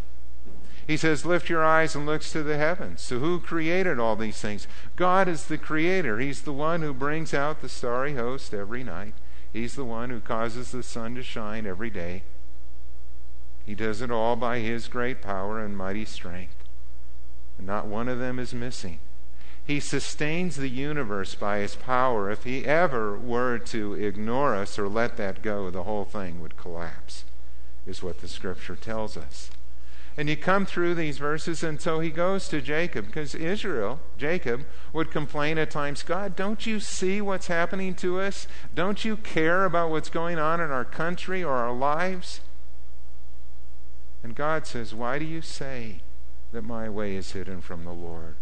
He 0.87 0.96
says, 0.96 1.26
Lift 1.26 1.50
your 1.50 1.64
eyes 1.64 1.94
and 1.94 2.07
looks 2.07 2.33
to 2.33 2.42
the 2.42 2.57
heavens. 2.57 3.02
So, 3.02 3.18
who 3.18 3.40
created 3.40 3.98
all 3.98 4.16
these 4.16 4.40
things? 4.40 4.66
God 4.96 5.28
is 5.28 5.44
the 5.44 5.59
creator. 5.59 6.18
He's 6.18 6.42
the 6.42 6.52
one 6.52 6.83
who 6.83 6.94
brings 6.94 7.35
out 7.35 7.61
the 7.61 7.68
starry 7.68 8.14
host 8.14 8.54
every 8.54 8.83
night. 8.83 9.14
He's 9.52 9.74
the 9.74 9.85
one 9.85 10.11
who 10.11 10.20
causes 10.20 10.70
the 10.70 10.83
sun 10.83 11.14
to 11.14 11.22
shine 11.22 11.66
every 11.66 11.90
day. 11.90 12.22
He 13.66 13.74
does 13.74 14.00
it 14.00 14.11
all 14.11 14.35
by 14.35 14.61
his 14.61 14.88
great 14.88 15.20
power 15.20 15.62
and 15.62 15.76
mighty 15.76 16.07
strength. 16.07 16.57
And 17.59 17.66
not 17.66 17.87
one 17.87 18.09
of 18.09 18.18
them 18.18 18.38
is 18.38 18.54
missing. 18.54 18.98
He 19.62 19.81
sustains 19.81 20.57
the 20.57 20.70
universe 20.70 21.35
by 21.35 21.59
his 21.59 21.76
power. 21.76 22.31
If 22.31 22.44
he 22.44 22.64
ever 22.64 23.18
were 23.18 23.59
to 23.59 23.92
ignore 23.92 24.54
us 24.54 24.78
or 24.78 24.88
let 24.88 25.18
that 25.18 25.42
go, 25.42 25.68
the 25.68 25.83
whole 25.83 26.07
thing 26.07 26.40
would 26.40 26.57
collapse, 26.57 27.26
is 27.88 28.03
what 28.03 28.20
the 28.20 28.29
scripture 28.29 28.77
tells 28.77 29.16
us. 29.16 29.51
And 30.16 30.29
you 30.29 30.37
come 30.37 30.66
through 30.66 30.96
these 30.96 31.18
verses, 31.18 31.62
and 31.62 31.81
so 31.81 32.01
he 32.01 32.11
goes 32.11 32.48
to 32.48 32.61
Jacob, 32.61 33.07
because 33.07 33.37
Israel, 33.37 34.01
Jacob, 34.18 34.66
would 34.92 35.12
complain 35.12 35.59
at 35.59 35.70
times 35.70 36.03
God, 36.03 36.35
don't 36.35 36.66
you 36.66 36.81
see 36.81 37.20
what's 37.20 37.46
happening 37.46 37.94
to 37.96 38.20
us? 38.20 38.48
Don't 38.74 39.05
you 39.05 39.16
care 39.16 39.64
about 39.64 39.90
what's 39.90 40.11
going 40.11 40.38
on 40.38 40.61
in 40.61 40.72
our 40.72 40.85
country 40.85 41.44
or 41.44 41.53
our 41.53 41.72
lives? 41.72 42.40
And 44.24 44.35
God 44.35 44.66
says, 44.66 44.92
Why 44.92 45.20
do 45.20 45.24
you 45.24 45.40
say 45.40 46.01
that 46.51 46.62
my 46.62 46.88
way 46.88 47.14
is 47.14 47.33
hidden 47.33 47.61
from 47.61 47.85
the 47.85 47.92
Lord, 47.92 48.35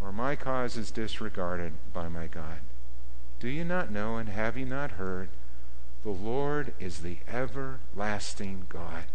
or 0.00 0.12
my 0.12 0.36
cause 0.36 0.76
is 0.76 0.92
disregarded 0.92 1.72
by 1.92 2.08
my 2.08 2.28
God? 2.28 2.60
Do 3.40 3.48
you 3.48 3.64
not 3.64 3.90
know, 3.90 4.16
and 4.16 4.28
have 4.28 4.56
you 4.56 4.64
not 4.64 4.92
heard? 4.92 5.28
The 6.06 6.12
Lord 6.12 6.72
is 6.78 7.00
the 7.00 7.16
everlasting 7.26 8.66
God 8.68 9.06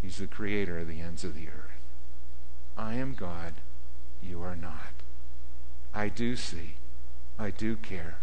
He's 0.00 0.18
the 0.18 0.28
creator 0.28 0.78
of 0.78 0.86
the 0.86 1.00
ends 1.00 1.24
of 1.24 1.34
the 1.34 1.48
earth. 1.48 1.82
I 2.78 2.94
am 2.94 3.14
God. 3.14 3.54
You 4.22 4.40
are 4.40 4.54
not. 4.54 4.92
I 5.92 6.08
do 6.08 6.36
see. 6.36 6.74
I 7.40 7.50
do 7.50 7.74
care. 7.74 8.18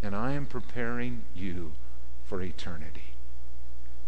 And 0.00 0.14
I 0.14 0.30
am 0.34 0.46
preparing 0.46 1.22
you 1.34 1.72
for 2.24 2.40
eternity. 2.40 3.14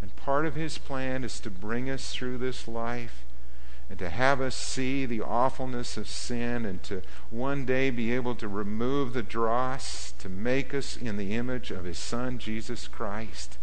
And 0.00 0.14
part 0.14 0.46
of 0.46 0.54
his 0.54 0.78
plan 0.78 1.24
is 1.24 1.40
to 1.40 1.50
bring 1.50 1.90
us 1.90 2.12
through 2.12 2.38
this 2.38 2.68
life 2.68 3.24
and 3.88 3.99
to 3.99 4.11
have 4.11 4.40
us 4.40 4.57
see 4.57 5.07
the 5.07 5.20
awfulness 5.20 5.96
of 5.96 6.09
sin 6.09 6.64
and 6.64 6.83
to 6.83 7.03
one 7.31 7.64
day 7.64 7.90
be 7.90 8.12
able 8.12 8.35
to 8.35 8.49
remove 8.49 9.12
the 9.12 9.22
dross 9.22 10.12
to 10.18 10.29
make 10.29 10.75
us 10.75 10.96
in 10.96 11.16
the 11.16 11.35
image 11.35 11.70
of 11.70 11.85
his 11.85 11.99
son 11.99 12.38
Jesus 12.38 12.88
Christ. 12.88 13.59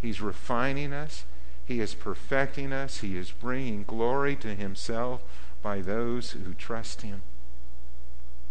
He's 0.00 0.20
refining 0.20 0.92
us. 0.92 1.24
He 1.64 1.80
is 1.80 1.94
perfecting 1.94 2.72
us. 2.72 2.98
He 2.98 3.16
is 3.16 3.32
bringing 3.32 3.82
glory 3.82 4.36
to 4.36 4.54
Himself 4.54 5.22
by 5.62 5.80
those 5.80 6.30
who 6.30 6.54
trust 6.54 7.02
Him. 7.02 7.22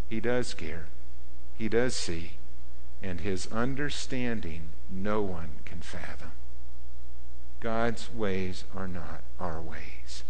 He 0.10 0.20
does 0.20 0.54
care. 0.54 0.88
He 1.58 1.70
does 1.70 1.96
see. 1.96 2.34
And 3.02 3.22
His 3.22 3.48
understanding 3.48 4.70
no 4.92 5.22
one 5.22 5.52
can 5.64 5.80
fathom. 5.80 6.32
God's 7.66 8.14
ways 8.14 8.64
are 8.76 8.88
not 8.88 9.24
our 9.40 9.60
ways. 9.60 10.24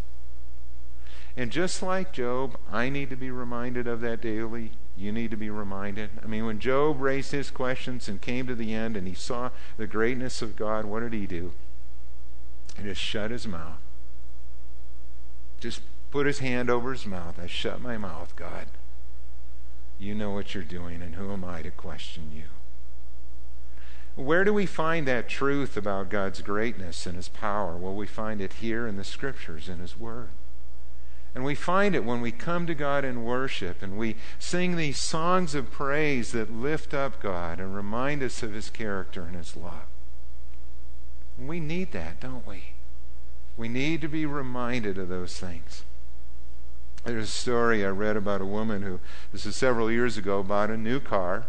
And 1.35 1.51
just 1.51 1.83
like 1.83 2.13
Job, 2.13 2.57
I 2.71 2.87
need 2.87 3.09
to 3.09 3.17
be 3.17 3.29
reminded 3.29 3.87
of 3.87 3.99
that 3.99 4.21
daily. 4.21 4.71
You 4.95 5.11
need 5.11 5.31
to 5.31 5.37
be 5.37 5.49
reminded. 5.49 6.11
I 6.23 6.27
mean, 6.27 6.45
when 6.45 6.61
Job 6.61 7.01
raised 7.01 7.33
his 7.33 7.51
questions 7.51 8.07
and 8.07 8.21
came 8.21 8.47
to 8.47 8.55
the 8.55 8.73
end 8.73 8.95
and 8.95 9.05
he 9.05 9.13
saw 9.13 9.49
the 9.75 9.85
greatness 9.85 10.41
of 10.41 10.55
God, 10.55 10.85
what 10.85 11.01
did 11.01 11.11
he 11.11 11.27
do? 11.27 11.51
He 12.77 12.83
just 12.83 13.01
shut 13.01 13.31
his 13.31 13.45
mouth. 13.45 13.81
Just 15.59 15.81
put 16.11 16.27
his 16.27 16.39
hand 16.39 16.69
over 16.69 16.93
his 16.93 17.05
mouth. 17.05 17.37
I 17.37 17.47
shut 17.47 17.81
my 17.81 17.97
mouth, 17.97 18.33
God. 18.37 18.67
You 19.99 20.15
know 20.15 20.31
what 20.31 20.55
you're 20.55 20.63
doing, 20.63 21.01
and 21.01 21.15
who 21.15 21.33
am 21.33 21.43
I 21.43 21.63
to 21.63 21.71
question 21.71 22.31
you? 22.33 22.54
Where 24.15 24.45
do 24.45 24.53
we 24.53 24.65
find 24.65 25.07
that 25.07 25.27
truth 25.27 25.75
about 25.75 26.09
God's 26.09 26.41
greatness 26.41 27.05
and 27.05 27.17
his 27.17 27.27
power? 27.27 27.75
Well, 27.75 27.93
we 27.93 28.07
find 28.07 28.39
it 28.39 28.53
here 28.53 28.87
in 28.87 28.95
the 28.95 29.03
scriptures, 29.03 29.67
in 29.67 29.79
his 29.79 29.99
word. 29.99 30.29
And 31.35 31.43
we 31.43 31.53
find 31.53 31.95
it 31.95 32.05
when 32.05 32.21
we 32.21 32.31
come 32.31 32.65
to 32.65 32.73
God 32.73 33.03
in 33.03 33.25
worship 33.25 33.83
and 33.83 33.97
we 33.97 34.15
sing 34.39 34.77
these 34.77 34.97
songs 34.97 35.53
of 35.53 35.69
praise 35.69 36.31
that 36.31 36.49
lift 36.49 36.93
up 36.93 37.21
God 37.21 37.59
and 37.59 37.75
remind 37.75 38.23
us 38.23 38.41
of 38.41 38.53
his 38.53 38.69
character 38.69 39.23
and 39.23 39.35
his 39.35 39.57
love. 39.57 39.83
We 41.37 41.59
need 41.59 41.91
that, 41.91 42.21
don't 42.21 42.47
we? 42.47 42.75
We 43.57 43.67
need 43.67 43.99
to 43.99 44.07
be 44.07 44.25
reminded 44.25 44.97
of 44.97 45.09
those 45.09 45.37
things. 45.37 45.83
There's 47.03 47.25
a 47.25 47.27
story 47.27 47.85
I 47.85 47.89
read 47.89 48.15
about 48.15 48.39
a 48.39 48.45
woman 48.45 48.81
who, 48.81 49.01
this 49.33 49.45
is 49.45 49.57
several 49.57 49.91
years 49.91 50.17
ago, 50.17 50.41
bought 50.41 50.69
a 50.69 50.77
new 50.77 51.01
car, 51.01 51.45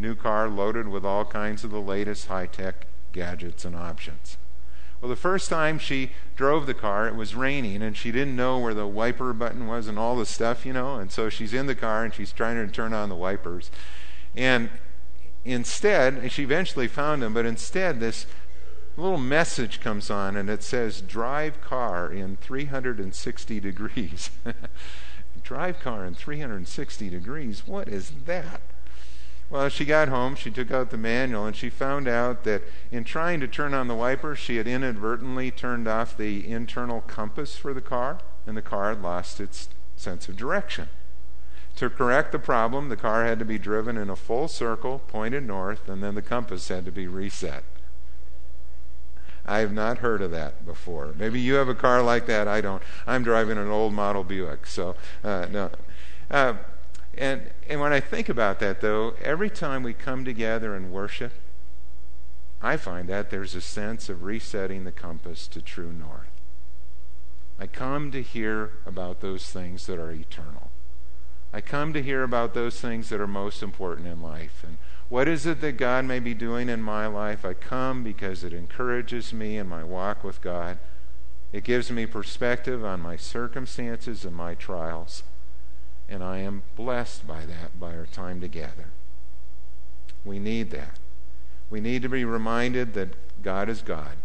new 0.00 0.14
car 0.14 0.48
loaded 0.48 0.88
with 0.88 1.04
all 1.04 1.24
kinds 1.24 1.62
of 1.62 1.70
the 1.70 1.80
latest 1.80 2.26
high 2.26 2.46
tech 2.46 2.86
gadgets 3.12 3.64
and 3.64 3.76
options. 3.76 4.36
Well, 5.00 5.08
the 5.08 5.16
first 5.16 5.48
time 5.48 5.78
she 5.78 6.10
drove 6.36 6.66
the 6.66 6.74
car, 6.74 7.08
it 7.08 7.14
was 7.14 7.34
raining, 7.34 7.82
and 7.82 7.96
she 7.96 8.12
didn't 8.12 8.36
know 8.36 8.58
where 8.58 8.74
the 8.74 8.86
wiper 8.86 9.32
button 9.32 9.66
was 9.66 9.86
and 9.86 9.98
all 9.98 10.16
the 10.16 10.26
stuff, 10.26 10.66
you 10.66 10.72
know. 10.72 10.96
And 10.96 11.10
so 11.10 11.30
she's 11.30 11.54
in 11.54 11.66
the 11.66 11.74
car 11.74 12.04
and 12.04 12.12
she's 12.12 12.32
trying 12.32 12.56
to 12.56 12.70
turn 12.70 12.92
on 12.92 13.08
the 13.08 13.14
wipers. 13.14 13.70
And 14.36 14.68
instead, 15.44 16.30
she 16.30 16.42
eventually 16.42 16.86
found 16.86 17.22
them, 17.22 17.32
but 17.32 17.46
instead, 17.46 17.98
this 17.98 18.26
little 18.96 19.18
message 19.18 19.80
comes 19.80 20.10
on 20.10 20.36
and 20.36 20.50
it 20.50 20.62
says 20.62 21.00
drive 21.00 21.62
car 21.62 22.12
in 22.12 22.36
360 22.36 23.60
degrees. 23.60 24.30
drive 25.42 25.80
car 25.80 26.04
in 26.04 26.14
360 26.14 27.08
degrees? 27.08 27.66
What 27.66 27.88
is 27.88 28.12
that? 28.26 28.60
Well, 29.50 29.68
she 29.68 29.84
got 29.84 30.08
home, 30.08 30.36
she 30.36 30.50
took 30.52 30.70
out 30.70 30.90
the 30.90 30.96
manual, 30.96 31.44
and 31.44 31.56
she 31.56 31.70
found 31.70 32.06
out 32.06 32.44
that 32.44 32.62
in 32.92 33.02
trying 33.02 33.40
to 33.40 33.48
turn 33.48 33.74
on 33.74 33.88
the 33.88 33.96
wiper, 33.96 34.36
she 34.36 34.56
had 34.56 34.68
inadvertently 34.68 35.50
turned 35.50 35.88
off 35.88 36.16
the 36.16 36.48
internal 36.48 37.00
compass 37.00 37.56
for 37.56 37.74
the 37.74 37.80
car, 37.80 38.20
and 38.46 38.56
the 38.56 38.62
car 38.62 38.90
had 38.90 39.02
lost 39.02 39.40
its 39.40 39.68
sense 39.96 40.28
of 40.28 40.36
direction. 40.36 40.88
To 41.76 41.90
correct 41.90 42.30
the 42.30 42.38
problem, 42.38 42.88
the 42.88 42.96
car 42.96 43.24
had 43.24 43.40
to 43.40 43.44
be 43.44 43.58
driven 43.58 43.96
in 43.96 44.08
a 44.08 44.14
full 44.14 44.46
circle, 44.46 45.00
pointed 45.08 45.44
north, 45.44 45.88
and 45.88 46.00
then 46.00 46.14
the 46.14 46.22
compass 46.22 46.68
had 46.68 46.84
to 46.84 46.92
be 46.92 47.08
reset. 47.08 47.64
I 49.46 49.58
have 49.58 49.72
not 49.72 49.98
heard 49.98 50.22
of 50.22 50.30
that 50.30 50.64
before. 50.64 51.12
Maybe 51.16 51.40
you 51.40 51.54
have 51.54 51.68
a 51.68 51.74
car 51.74 52.02
like 52.02 52.26
that. 52.26 52.46
I 52.46 52.60
don't. 52.60 52.82
I'm 53.04 53.24
driving 53.24 53.58
an 53.58 53.68
old 53.68 53.94
model 53.94 54.22
Buick, 54.22 54.66
so 54.66 54.94
uh, 55.24 55.46
no. 55.50 55.70
Uh, 56.30 56.54
and 57.20 57.50
and 57.68 57.80
when 57.80 57.92
I 57.92 58.00
think 58.00 58.28
about 58.28 58.58
that, 58.60 58.80
though, 58.80 59.14
every 59.22 59.50
time 59.50 59.82
we 59.82 59.92
come 59.92 60.24
together 60.24 60.74
and 60.74 60.90
worship, 60.90 61.32
I 62.62 62.76
find 62.76 63.08
that 63.08 63.30
there's 63.30 63.54
a 63.54 63.60
sense 63.60 64.08
of 64.08 64.24
resetting 64.24 64.84
the 64.84 64.92
compass 64.92 65.46
to 65.48 65.62
true 65.62 65.92
north. 65.92 66.30
I 67.58 67.66
come 67.66 68.10
to 68.12 68.22
hear 68.22 68.72
about 68.86 69.20
those 69.20 69.50
things 69.50 69.86
that 69.86 69.98
are 69.98 70.10
eternal. 70.10 70.70
I 71.52 71.60
come 71.60 71.92
to 71.92 72.02
hear 72.02 72.22
about 72.22 72.54
those 72.54 72.80
things 72.80 73.10
that 73.10 73.20
are 73.20 73.26
most 73.26 73.62
important 73.62 74.06
in 74.06 74.22
life. 74.22 74.64
And 74.66 74.78
what 75.10 75.28
is 75.28 75.44
it 75.44 75.60
that 75.60 75.72
God 75.72 76.06
may 76.06 76.20
be 76.20 76.32
doing 76.32 76.68
in 76.68 76.80
my 76.80 77.06
life? 77.06 77.44
I 77.44 77.52
come 77.52 78.02
because 78.02 78.44
it 78.44 78.54
encourages 78.54 79.32
me 79.32 79.58
in 79.58 79.68
my 79.68 79.84
walk 79.84 80.24
with 80.24 80.40
God. 80.40 80.78
It 81.52 81.64
gives 81.64 81.90
me 81.90 82.06
perspective 82.06 82.84
on 82.84 83.00
my 83.00 83.16
circumstances 83.16 84.24
and 84.24 84.34
my 84.34 84.54
trials. 84.54 85.22
And 86.10 86.22
I 86.24 86.38
am 86.38 86.64
blessed 86.76 87.26
by 87.26 87.46
that, 87.46 87.78
by 87.78 87.96
our 87.96 88.06
time 88.06 88.40
together. 88.40 88.88
We 90.24 90.38
need 90.38 90.70
that. 90.72 90.98
We 91.70 91.80
need 91.80 92.02
to 92.02 92.08
be 92.08 92.24
reminded 92.24 92.94
that 92.94 93.42
God 93.42 93.68
is 93.68 93.80
God 93.80 94.16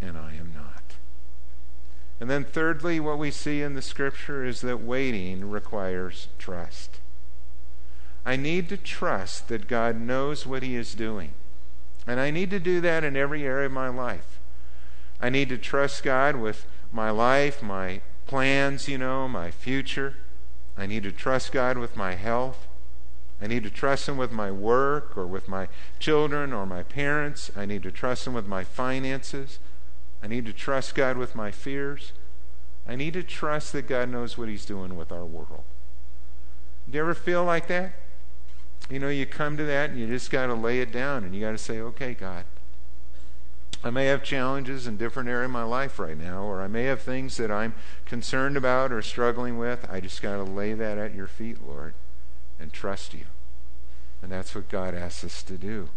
and 0.00 0.18
I 0.18 0.34
am 0.34 0.52
not. 0.54 0.94
And 2.20 2.30
then, 2.30 2.44
thirdly, 2.44 3.00
what 3.00 3.18
we 3.18 3.30
see 3.30 3.62
in 3.62 3.74
the 3.74 3.82
scripture 3.82 4.44
is 4.44 4.60
that 4.60 4.82
waiting 4.82 5.50
requires 5.50 6.28
trust. 6.38 7.00
I 8.24 8.36
need 8.36 8.68
to 8.68 8.76
trust 8.76 9.48
that 9.48 9.66
God 9.66 10.00
knows 10.00 10.46
what 10.46 10.62
He 10.62 10.76
is 10.76 10.94
doing. 10.94 11.32
And 12.06 12.20
I 12.20 12.30
need 12.30 12.50
to 12.50 12.60
do 12.60 12.80
that 12.82 13.02
in 13.02 13.16
every 13.16 13.44
area 13.44 13.66
of 13.66 13.72
my 13.72 13.88
life. 13.88 14.38
I 15.20 15.30
need 15.30 15.48
to 15.48 15.58
trust 15.58 16.02
God 16.02 16.36
with 16.36 16.66
my 16.92 17.10
life, 17.10 17.62
my 17.62 18.00
plans, 18.26 18.88
you 18.88 18.98
know, 18.98 19.26
my 19.26 19.50
future. 19.50 20.16
I 20.76 20.86
need 20.86 21.02
to 21.04 21.12
trust 21.12 21.52
God 21.52 21.78
with 21.78 21.96
my 21.96 22.14
health. 22.14 22.66
I 23.40 23.46
need 23.46 23.62
to 23.64 23.70
trust 23.70 24.08
Him 24.08 24.16
with 24.16 24.32
my 24.32 24.50
work 24.50 25.16
or 25.16 25.26
with 25.26 25.48
my 25.48 25.68
children 25.98 26.52
or 26.52 26.66
my 26.66 26.82
parents. 26.82 27.50
I 27.56 27.66
need 27.66 27.82
to 27.82 27.90
trust 27.90 28.26
Him 28.26 28.34
with 28.34 28.46
my 28.46 28.64
finances. 28.64 29.58
I 30.22 30.26
need 30.26 30.46
to 30.46 30.52
trust 30.52 30.94
God 30.94 31.16
with 31.16 31.34
my 31.34 31.50
fears. 31.50 32.12
I 32.88 32.96
need 32.96 33.14
to 33.14 33.22
trust 33.22 33.72
that 33.72 33.88
God 33.88 34.08
knows 34.08 34.36
what 34.36 34.48
He's 34.48 34.64
doing 34.64 34.96
with 34.96 35.12
our 35.12 35.24
world. 35.24 35.64
Do 36.88 36.96
you 36.96 37.02
ever 37.02 37.14
feel 37.14 37.44
like 37.44 37.66
that? 37.68 37.92
You 38.90 38.98
know, 38.98 39.08
you 39.08 39.26
come 39.26 39.56
to 39.56 39.64
that 39.64 39.90
and 39.90 39.98
you 39.98 40.06
just 40.06 40.30
got 40.30 40.46
to 40.46 40.54
lay 40.54 40.80
it 40.80 40.92
down 40.92 41.24
and 41.24 41.34
you 41.34 41.40
got 41.40 41.52
to 41.52 41.58
say, 41.58 41.80
okay, 41.80 42.14
God. 42.14 42.44
I 43.84 43.90
may 43.90 44.06
have 44.06 44.24
challenges 44.24 44.86
in 44.86 44.96
different 44.96 45.28
areas 45.28 45.44
of 45.44 45.50
my 45.52 45.62
life 45.62 45.98
right 45.98 46.16
now, 46.16 46.44
or 46.44 46.62
I 46.62 46.68
may 46.68 46.84
have 46.84 47.02
things 47.02 47.36
that 47.36 47.50
I'm 47.50 47.74
concerned 48.06 48.56
about 48.56 48.90
or 48.90 49.02
struggling 49.02 49.58
with. 49.58 49.86
I 49.90 50.00
just 50.00 50.22
got 50.22 50.36
to 50.36 50.42
lay 50.42 50.72
that 50.72 50.96
at 50.96 51.14
your 51.14 51.26
feet, 51.26 51.58
Lord, 51.68 51.92
and 52.58 52.72
trust 52.72 53.12
you. 53.12 53.26
And 54.22 54.32
that's 54.32 54.54
what 54.54 54.70
God 54.70 54.94
asks 54.94 55.22
us 55.22 55.42
to 55.42 55.58
do. 55.58 55.90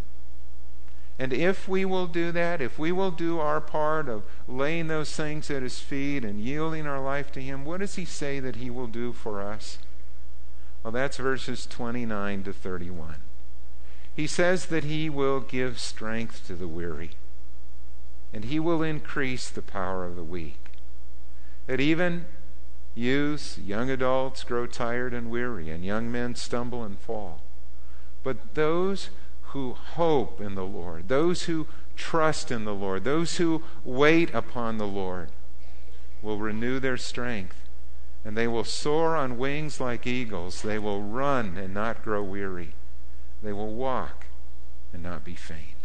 And 1.18 1.32
if 1.32 1.70
we 1.70 1.86
will 1.86 2.08
do 2.08 2.34
that, 2.34 2.62
if 2.62 2.78
we 2.78 2.92
will 2.92 3.10
do 3.10 3.40
our 3.40 3.62
part 3.62 4.10
of 4.10 4.24
laying 4.50 4.88
those 4.88 5.16
things 5.16 5.50
at 5.50 5.64
His 5.64 5.80
feet 5.80 6.26
and 6.26 6.42
yielding 6.42 6.86
our 6.86 7.02
life 7.02 7.32
to 7.32 7.42
Him, 7.42 7.64
what 7.64 7.80
does 7.80 7.96
He 7.96 8.04
say 8.04 8.42
that 8.42 8.58
He 8.58 8.70
will 8.70 8.88
do 8.88 9.14
for 9.14 9.42
us? 9.42 9.80
Well, 10.84 10.92
that's 10.92 11.16
verses 11.16 11.66
29 11.66 12.44
to 12.44 12.54
31. 12.54 13.16
He 14.14 14.28
says 14.28 14.66
that 14.66 14.84
He 14.84 15.10
will 15.10 15.40
give 15.40 15.80
strength 15.80 16.46
to 16.48 16.56
the 16.56 16.68
weary, 16.68 17.12
and 18.38 18.46
He 18.46 18.60
will 18.60 18.84
increase 18.84 19.50
the 19.50 19.64
power 19.64 20.06
of 20.06 20.16
the 20.16 20.24
weak. 20.24 20.74
That 21.66 21.80
even 21.80 22.26
youths, 22.94 23.58
young 23.58 23.90
adults 23.90 24.44
grow 24.44 24.68
tired 24.68 25.12
and 25.12 25.32
weary, 25.32 25.72
and 25.72 25.84
young 25.84 26.12
men 26.12 26.36
stumble 26.36 26.84
and 26.84 27.00
fall. 27.00 27.42
But 28.22 28.54
those 28.54 29.10
who 29.54 29.74
hope 29.74 30.40
in 30.40 30.54
the 30.54 30.68
Lord, 30.68 31.08
those 31.08 31.46
who 31.46 31.66
trust 31.96 32.52
in 32.52 32.64
the 32.64 32.76
Lord, 32.76 33.06
those 33.06 33.38
who 33.38 33.64
wait 33.84 34.32
upon 34.36 34.78
the 34.78 34.86
Lord, 34.86 35.30
will 36.22 36.38
renew 36.38 36.80
their 36.80 36.96
strength. 36.96 37.68
And 38.24 38.38
they 38.38 38.48
will 38.48 38.64
soar 38.64 39.16
on 39.16 39.40
wings 39.40 39.82
like 39.82 40.06
eagles. 40.06 40.62
They 40.62 40.78
will 40.78 41.02
run 41.02 41.58
and 41.58 41.74
not 41.74 42.04
grow 42.04 42.22
weary. 42.22 42.76
They 43.42 43.52
will 43.52 43.74
walk 43.74 44.28
and 44.94 45.02
not 45.02 45.24
be 45.24 45.34
faint. 45.34 45.77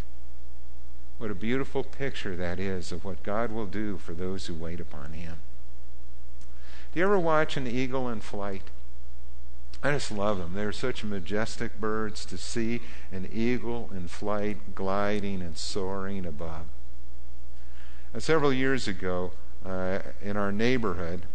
What 1.23 1.31
a 1.31 1.37
beautiful 1.37 1.85
picture 1.85 2.35
that 2.35 2.59
is 2.59 2.91
of 2.91 3.05
what 3.05 3.23
God 3.23 3.53
will 3.53 3.67
do 3.67 3.97
for 3.97 4.13
those 4.13 4.47
who 4.47 4.55
wait 4.55 4.81
upon 4.81 5.13
Him. 5.13 5.37
Do 6.93 6.99
you 6.99 7.07
ever 7.07 7.17
watch 7.17 7.57
an 7.57 7.69
eagle 7.69 8.09
in 8.09 8.21
flight? 8.21 8.65
I 9.85 9.93
just 9.93 10.11
love 10.11 10.39
them. 10.39 10.55
They're 10.55 10.73
such 10.73 11.05
majestic 11.05 11.81
birds 11.81 12.25
to 12.25 12.37
see 12.37 12.81
an 13.13 13.29
eagle 13.33 13.89
in 13.95 14.09
flight, 14.09 14.75
gliding 14.75 15.43
and 15.43 15.57
soaring 15.57 16.27
above. 16.27 16.65
Uh, 18.13 18.19
several 18.19 18.53
years 18.53 18.89
ago, 18.89 19.31
uh, 19.65 20.01
in 20.21 20.37
our 20.37 20.51
neighborhood, 20.51 21.27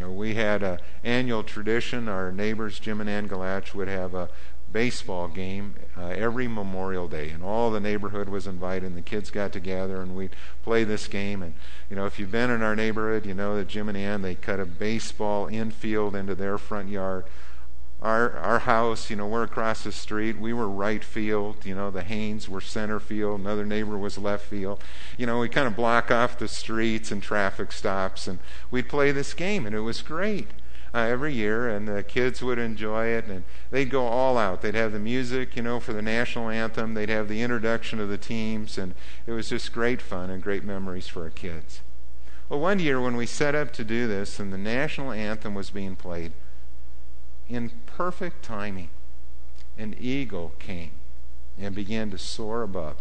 we 0.00 0.34
had 0.34 0.62
an 0.62 0.78
annual 1.04 1.42
tradition. 1.42 2.08
Our 2.08 2.32
neighbors, 2.32 2.78
Jim 2.78 3.00
and 3.00 3.10
Ann 3.10 3.28
Galach, 3.28 3.74
would 3.74 3.88
have 3.88 4.14
a 4.14 4.28
baseball 4.72 5.28
game 5.28 5.74
uh, 5.96 6.06
every 6.06 6.48
Memorial 6.48 7.06
Day, 7.08 7.28
and 7.28 7.44
all 7.44 7.70
the 7.70 7.80
neighborhood 7.80 8.28
was 8.28 8.46
invited. 8.46 8.86
And 8.86 8.96
the 8.96 9.02
kids 9.02 9.30
got 9.30 9.52
together, 9.52 10.00
and 10.00 10.16
we'd 10.16 10.34
play 10.64 10.84
this 10.84 11.06
game. 11.06 11.42
And 11.42 11.54
you 11.90 11.96
know, 11.96 12.06
if 12.06 12.18
you've 12.18 12.30
been 12.30 12.50
in 12.50 12.62
our 12.62 12.74
neighborhood, 12.74 13.26
you 13.26 13.34
know 13.34 13.56
that 13.56 13.68
Jim 13.68 13.88
and 13.88 13.98
Ann 13.98 14.22
they 14.22 14.34
cut 14.34 14.60
a 14.60 14.64
baseball 14.64 15.46
infield 15.46 16.16
into 16.16 16.34
their 16.34 16.58
front 16.58 16.88
yard 16.88 17.24
our 18.02 18.36
our 18.38 18.58
house, 18.60 19.10
you 19.10 19.16
know, 19.16 19.26
we're 19.28 19.44
across 19.44 19.84
the 19.84 19.92
street. 19.92 20.38
We 20.38 20.52
were 20.52 20.68
right 20.68 21.04
field. 21.04 21.64
You 21.64 21.74
know, 21.74 21.90
the 21.90 22.02
Haynes 22.02 22.48
were 22.48 22.60
center 22.60 22.98
field. 22.98 23.40
Another 23.40 23.64
neighbor 23.64 23.96
was 23.96 24.18
left 24.18 24.44
field. 24.46 24.82
You 25.16 25.26
know, 25.26 25.38
we 25.38 25.48
kind 25.48 25.68
of 25.68 25.76
block 25.76 26.10
off 26.10 26.38
the 26.38 26.48
streets 26.48 27.12
and 27.12 27.22
traffic 27.22 27.70
stops, 27.70 28.26
and 28.26 28.40
we'd 28.70 28.88
play 28.88 29.12
this 29.12 29.34
game, 29.34 29.66
and 29.66 29.74
it 29.74 29.80
was 29.80 30.02
great. 30.02 30.48
Uh, 30.94 30.98
every 30.98 31.32
year, 31.32 31.70
and 31.70 31.88
the 31.88 32.02
kids 32.02 32.42
would 32.42 32.58
enjoy 32.58 33.06
it, 33.06 33.24
and 33.24 33.44
they'd 33.70 33.88
go 33.88 34.04
all 34.06 34.36
out. 34.36 34.60
They'd 34.60 34.74
have 34.74 34.92
the 34.92 34.98
music, 34.98 35.56
you 35.56 35.62
know, 35.62 35.80
for 35.80 35.94
the 35.94 36.02
national 36.02 36.50
anthem. 36.50 36.92
They'd 36.92 37.08
have 37.08 37.28
the 37.28 37.40
introduction 37.40 37.98
of 37.98 38.10
the 38.10 38.18
teams, 38.18 38.76
and 38.76 38.94
it 39.26 39.32
was 39.32 39.48
just 39.48 39.72
great 39.72 40.02
fun 40.02 40.28
and 40.28 40.42
great 40.42 40.64
memories 40.64 41.08
for 41.08 41.22
our 41.22 41.30
kids. 41.30 41.80
Well, 42.50 42.60
one 42.60 42.78
year 42.78 43.00
when 43.00 43.16
we 43.16 43.24
set 43.24 43.54
up 43.54 43.72
to 43.72 43.84
do 43.84 44.06
this, 44.06 44.38
and 44.38 44.52
the 44.52 44.58
national 44.58 45.12
anthem 45.12 45.54
was 45.54 45.70
being 45.70 45.96
played, 45.96 46.32
in 47.48 47.70
perfect 47.96 48.42
timing, 48.42 48.90
an 49.78 49.94
eagle 49.98 50.52
came 50.58 50.92
and 51.58 51.74
began 51.74 52.10
to 52.10 52.18
soar 52.18 52.62
above. 52.62 52.96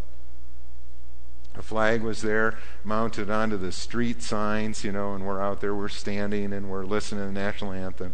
A 1.56 1.62
flag 1.62 2.02
was 2.02 2.22
there 2.22 2.58
mounted 2.84 3.30
onto 3.30 3.58
the 3.58 3.72
street 3.72 4.22
signs, 4.22 4.84
you 4.84 4.92
know, 4.92 5.14
and 5.14 5.26
we're 5.26 5.42
out 5.42 5.62
there, 5.62 5.76
we're 5.76 5.90
standing 5.90 6.54
and 6.54 6.70
we're 6.70 6.86
listening 6.86 7.22
to 7.22 7.28
the 7.28 7.32
national 7.32 7.74
anthem. 7.74 8.14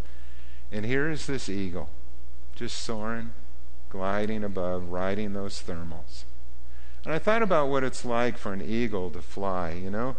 And 0.71 0.85
here 0.85 1.09
is 1.09 1.27
this 1.27 1.49
eagle 1.49 1.89
just 2.55 2.81
soaring, 2.81 3.33
gliding 3.89 4.43
above, 4.43 4.89
riding 4.89 5.33
those 5.33 5.61
thermals. 5.61 6.23
And 7.05 7.13
I 7.13 7.19
thought 7.19 7.43
about 7.43 7.69
what 7.69 7.83
it's 7.83 8.03
like 8.03 8.37
for 8.37 8.51
an 8.51 8.61
eagle 8.61 9.11
to 9.11 9.21
fly, 9.21 9.71
you 9.71 9.91
know. 9.91 10.15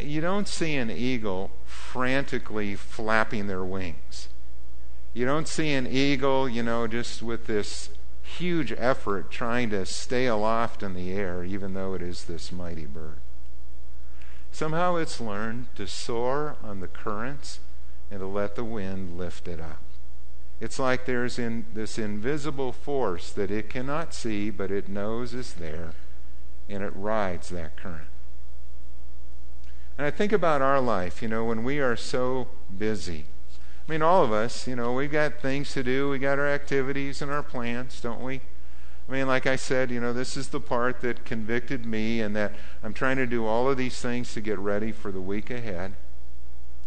You 0.00 0.20
don't 0.20 0.48
see 0.48 0.74
an 0.74 0.90
eagle 0.90 1.52
frantically 1.64 2.74
flapping 2.74 3.46
their 3.46 3.64
wings. 3.64 4.28
You 5.14 5.24
don't 5.24 5.46
see 5.46 5.72
an 5.72 5.86
eagle, 5.86 6.48
you 6.48 6.64
know, 6.64 6.88
just 6.88 7.22
with 7.22 7.46
this 7.46 7.90
huge 8.20 8.72
effort 8.76 9.30
trying 9.30 9.70
to 9.70 9.86
stay 9.86 10.26
aloft 10.26 10.82
in 10.82 10.94
the 10.94 11.12
air, 11.12 11.44
even 11.44 11.74
though 11.74 11.94
it 11.94 12.02
is 12.02 12.24
this 12.24 12.50
mighty 12.50 12.84
bird. 12.84 13.18
Somehow 14.50 14.96
it's 14.96 15.20
learned 15.20 15.68
to 15.76 15.86
soar 15.86 16.56
on 16.64 16.80
the 16.80 16.88
currents 16.88 17.60
and 18.10 18.20
to 18.20 18.26
let 18.26 18.56
the 18.56 18.64
wind 18.64 19.16
lift 19.16 19.46
it 19.46 19.60
up. 19.60 19.82
It's 20.60 20.80
like 20.80 21.06
there's 21.06 21.38
in 21.38 21.66
this 21.72 21.96
invisible 21.96 22.72
force 22.72 23.30
that 23.32 23.52
it 23.52 23.70
cannot 23.70 24.14
see, 24.14 24.50
but 24.50 24.72
it 24.72 24.88
knows 24.88 25.32
is 25.32 25.54
there, 25.54 25.92
and 26.68 26.82
it 26.82 26.92
rides 26.94 27.50
that 27.50 27.76
current. 27.76 28.08
And 29.96 30.06
I 30.06 30.10
think 30.10 30.32
about 30.32 30.62
our 30.62 30.80
life, 30.80 31.22
you 31.22 31.28
know, 31.28 31.44
when 31.44 31.62
we 31.62 31.78
are 31.78 31.96
so 31.96 32.48
busy 32.76 33.26
I 33.86 33.92
mean, 33.92 34.00
all 34.00 34.24
of 34.24 34.32
us, 34.32 34.66
you 34.66 34.76
know, 34.76 34.92
we've 34.94 35.12
got 35.12 35.40
things 35.40 35.74
to 35.74 35.82
do. 35.82 36.08
We 36.08 36.18
got 36.18 36.38
our 36.38 36.48
activities 36.48 37.20
and 37.20 37.30
our 37.30 37.42
plans, 37.42 38.00
don't 38.00 38.22
we? 38.22 38.40
I 39.06 39.12
mean, 39.12 39.26
like 39.26 39.46
I 39.46 39.56
said, 39.56 39.90
you 39.90 40.00
know, 40.00 40.14
this 40.14 40.38
is 40.38 40.48
the 40.48 40.60
part 40.60 41.02
that 41.02 41.26
convicted 41.26 41.84
me, 41.84 42.22
and 42.22 42.34
that 42.34 42.54
I'm 42.82 42.94
trying 42.94 43.16
to 43.16 43.26
do 43.26 43.44
all 43.44 43.68
of 43.68 43.76
these 43.76 44.00
things 44.00 44.32
to 44.32 44.40
get 44.40 44.58
ready 44.58 44.90
for 44.90 45.12
the 45.12 45.20
week 45.20 45.50
ahead. 45.50 45.92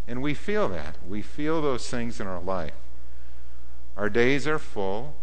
And 0.08 0.20
we 0.20 0.34
feel 0.34 0.68
that. 0.70 0.96
We 1.06 1.22
feel 1.22 1.62
those 1.62 1.88
things 1.88 2.18
in 2.18 2.26
our 2.26 2.40
life. 2.40 2.72
Our 3.96 4.10
days 4.10 4.48
are 4.48 4.58
full, 4.58 5.14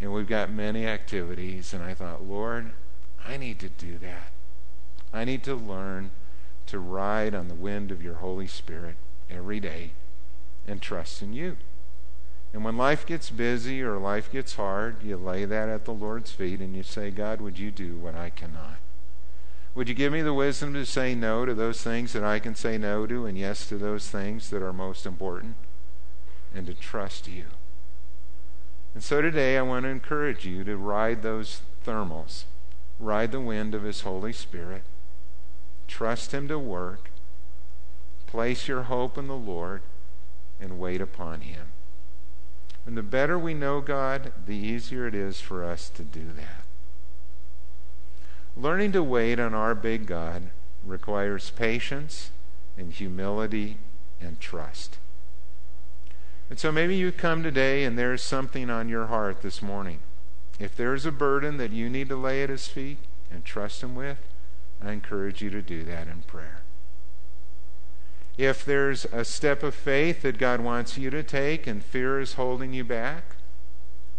and 0.00 0.12
we've 0.12 0.28
got 0.28 0.52
many 0.52 0.86
activities. 0.86 1.74
And 1.74 1.82
I 1.82 1.94
thought, 1.94 2.22
Lord, 2.22 2.70
I 3.26 3.36
need 3.36 3.58
to 3.58 3.68
do 3.68 3.98
that. 3.98 4.30
I 5.12 5.24
need 5.24 5.42
to 5.44 5.56
learn 5.56 6.12
to 6.66 6.78
ride 6.78 7.34
on 7.34 7.48
the 7.48 7.54
wind 7.54 7.90
of 7.90 8.02
your 8.02 8.16
Holy 8.16 8.46
Spirit 8.46 8.94
every 9.28 9.58
day 9.58 9.90
and 10.68 10.82
trust 10.82 11.22
in 11.22 11.32
you. 11.32 11.56
And 12.52 12.64
when 12.64 12.76
life 12.76 13.04
gets 13.04 13.30
busy 13.30 13.82
or 13.82 13.98
life 13.98 14.32
gets 14.32 14.54
hard, 14.54 15.02
you 15.02 15.16
lay 15.16 15.44
that 15.44 15.68
at 15.68 15.84
the 15.84 15.92
Lord's 15.92 16.30
feet 16.30 16.60
and 16.60 16.74
you 16.74 16.82
say, 16.82 17.10
God, 17.10 17.40
would 17.40 17.58
you 17.58 17.70
do 17.70 17.96
what 17.96 18.14
I 18.14 18.30
cannot? 18.30 18.78
Would 19.74 19.88
you 19.88 19.94
give 19.94 20.12
me 20.12 20.22
the 20.22 20.34
wisdom 20.34 20.72
to 20.74 20.86
say 20.86 21.14
no 21.14 21.44
to 21.44 21.54
those 21.54 21.82
things 21.82 22.12
that 22.12 22.24
I 22.24 22.38
can 22.38 22.54
say 22.54 22.78
no 22.78 23.06
to 23.06 23.26
and 23.26 23.38
yes 23.38 23.68
to 23.68 23.76
those 23.76 24.08
things 24.08 24.50
that 24.50 24.62
are 24.62 24.72
most 24.72 25.04
important? 25.04 25.56
And 26.54 26.66
to 26.66 26.74
trust 26.74 27.28
you. 27.28 27.44
And 28.94 29.04
so 29.04 29.20
today 29.20 29.58
I 29.58 29.62
want 29.62 29.84
to 29.84 29.90
encourage 29.90 30.46
you 30.46 30.64
to 30.64 30.76
ride 30.76 31.22
those 31.22 31.60
thermals, 31.86 32.44
ride 32.98 33.30
the 33.30 33.40
wind 33.40 33.74
of 33.74 33.82
His 33.82 34.00
Holy 34.00 34.32
Spirit, 34.32 34.82
trust 35.86 36.32
Him 36.32 36.48
to 36.48 36.58
work, 36.58 37.10
place 38.26 38.66
your 38.66 38.84
hope 38.84 39.18
in 39.18 39.28
the 39.28 39.36
Lord 39.36 39.82
and 40.60 40.78
wait 40.78 41.00
upon 41.00 41.40
Him. 41.42 41.66
And 42.86 42.96
the 42.96 43.02
better 43.02 43.38
we 43.38 43.54
know 43.54 43.80
God, 43.80 44.32
the 44.46 44.56
easier 44.56 45.06
it 45.06 45.14
is 45.14 45.40
for 45.40 45.64
us 45.64 45.88
to 45.90 46.02
do 46.02 46.26
that. 46.36 46.64
Learning 48.56 48.92
to 48.92 49.02
wait 49.02 49.38
on 49.38 49.54
our 49.54 49.74
big 49.74 50.06
God 50.06 50.50
requires 50.84 51.50
patience 51.50 52.30
and 52.76 52.92
humility 52.92 53.76
and 54.20 54.40
trust. 54.40 54.98
And 56.50 56.58
so 56.58 56.72
maybe 56.72 56.96
you 56.96 57.12
come 57.12 57.42
today 57.42 57.84
and 57.84 57.98
there's 57.98 58.22
something 58.22 58.70
on 58.70 58.88
your 58.88 59.06
heart 59.06 59.42
this 59.42 59.60
morning. 59.60 60.00
If 60.58 60.74
there's 60.74 61.04
a 61.04 61.12
burden 61.12 61.58
that 61.58 61.72
you 61.72 61.90
need 61.90 62.08
to 62.08 62.16
lay 62.16 62.42
at 62.42 62.48
His 62.48 62.68
feet 62.68 62.98
and 63.30 63.44
trust 63.44 63.82
Him 63.82 63.94
with, 63.94 64.18
I 64.82 64.92
encourage 64.92 65.42
you 65.42 65.50
to 65.50 65.60
do 65.60 65.84
that 65.84 66.08
in 66.08 66.22
prayer 66.22 66.62
if 68.38 68.64
there's 68.64 69.04
a 69.06 69.24
step 69.24 69.64
of 69.64 69.74
faith 69.74 70.22
that 70.22 70.38
God 70.38 70.60
wants 70.60 70.96
you 70.96 71.10
to 71.10 71.24
take 71.24 71.66
and 71.66 71.82
fear 71.82 72.20
is 72.20 72.34
holding 72.34 72.72
you 72.72 72.84
back, 72.84 73.34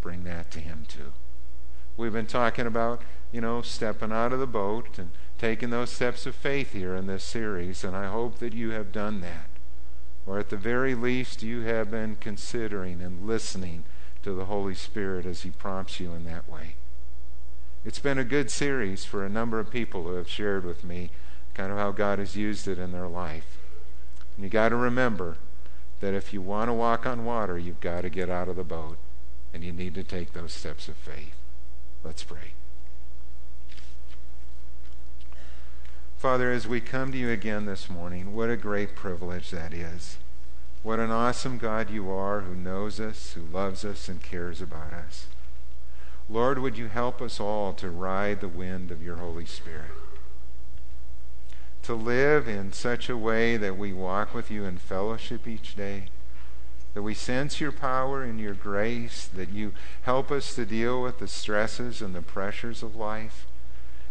bring 0.01 0.25
that 0.25 0.51
to 0.51 0.59
Him 0.59 0.83
too. 0.89 1.13
We've 1.95 2.11
been 2.11 2.25
talking 2.25 2.67
about, 2.67 3.01
you 3.31 3.39
know, 3.39 3.61
stepping 3.61 4.11
out 4.11 4.33
of 4.33 4.39
the 4.39 4.45
boat 4.45 4.99
and 4.99 5.11
taking 5.37 5.69
those 5.69 5.89
steps 5.89 6.25
of 6.25 6.35
faith 6.35 6.73
here 6.73 6.95
in 6.95 7.07
this 7.07 7.23
series, 7.23 7.85
and 7.85 7.95
I 7.95 8.07
hope 8.07 8.39
that 8.39 8.53
you 8.53 8.71
have 8.71 8.91
done 8.91 9.21
that. 9.21 9.47
Or 10.27 10.37
at 10.37 10.49
the 10.49 10.57
very 10.57 10.95
least, 10.95 11.41
you 11.41 11.61
have 11.61 11.89
been 11.89 12.17
considering 12.19 13.01
and 13.01 13.25
listening 13.25 13.85
to 14.23 14.33
the 14.33 14.45
Holy 14.45 14.75
Spirit 14.75 15.25
as 15.25 15.43
He 15.43 15.49
prompts 15.49 16.01
you 16.01 16.13
in 16.13 16.25
that 16.25 16.49
way. 16.49 16.75
It's 17.85 17.99
been 17.99 18.17
a 18.17 18.25
good 18.25 18.51
series 18.51 19.05
for 19.05 19.25
a 19.25 19.29
number 19.29 19.61
of 19.61 19.71
people 19.71 20.03
who 20.03 20.15
have 20.15 20.29
shared 20.29 20.65
with 20.65 20.83
me 20.83 21.09
kind 21.53 21.71
of 21.71 21.77
how 21.77 21.91
God 21.91 22.19
has 22.19 22.35
used 22.35 22.67
it 22.67 22.77
in 22.77 22.91
their 22.91 23.07
life. 23.07 23.58
And 24.39 24.45
you 24.45 24.49
got 24.49 24.69
to 24.69 24.77
remember 24.77 25.35
that 25.99 26.13
if 26.13 26.31
you 26.31 26.41
want 26.41 26.69
to 26.69 26.73
walk 26.73 27.05
on 27.05 27.25
water, 27.25 27.59
you've 27.59 27.81
got 27.81 28.03
to 28.03 28.09
get 28.09 28.29
out 28.29 28.47
of 28.47 28.55
the 28.55 28.63
boat 28.63 28.97
and 29.53 29.65
you 29.65 29.73
need 29.73 29.93
to 29.95 30.03
take 30.03 30.31
those 30.31 30.53
steps 30.53 30.87
of 30.87 30.95
faith. 30.95 31.35
Let's 32.05 32.23
pray. 32.23 32.53
Father, 36.15 36.53
as 36.53 36.69
we 36.69 36.79
come 36.79 37.11
to 37.11 37.17
you 37.17 37.29
again 37.29 37.65
this 37.65 37.89
morning, 37.89 38.33
what 38.33 38.49
a 38.49 38.55
great 38.55 38.95
privilege 38.95 39.51
that 39.51 39.73
is. 39.73 40.19
What 40.83 40.99
an 40.99 41.11
awesome 41.11 41.57
God 41.57 41.89
you 41.89 42.09
are 42.09 42.39
who 42.39 42.55
knows 42.55 43.01
us, 43.01 43.33
who 43.33 43.41
loves 43.41 43.83
us, 43.83 44.07
and 44.07 44.23
cares 44.23 44.61
about 44.61 44.93
us. 44.93 45.25
Lord, 46.29 46.59
would 46.59 46.77
you 46.77 46.87
help 46.87 47.21
us 47.21 47.41
all 47.41 47.73
to 47.73 47.89
ride 47.89 48.39
the 48.39 48.47
wind 48.47 48.89
of 48.89 49.03
your 49.03 49.17
Holy 49.17 49.45
Spirit? 49.45 49.91
To 51.83 51.93
live 51.95 52.47
in 52.47 52.71
such 52.71 53.09
a 53.09 53.17
way 53.17 53.57
that 53.57 53.77
we 53.77 53.93
walk 53.93 54.33
with 54.33 54.51
you 54.51 54.63
in 54.65 54.77
fellowship 54.77 55.47
each 55.47 55.75
day, 55.75 56.05
that 56.93 57.01
we 57.01 57.13
sense 57.13 57.59
your 57.59 57.71
power 57.71 58.23
and 58.23 58.39
your 58.39 58.53
grace, 58.53 59.27
that 59.33 59.49
you 59.49 59.73
help 60.03 60.31
us 60.31 60.53
to 60.55 60.65
deal 60.65 61.01
with 61.01 61.19
the 61.19 61.27
stresses 61.27 62.01
and 62.01 62.13
the 62.13 62.21
pressures 62.21 62.83
of 62.83 62.95
life, 62.95 63.47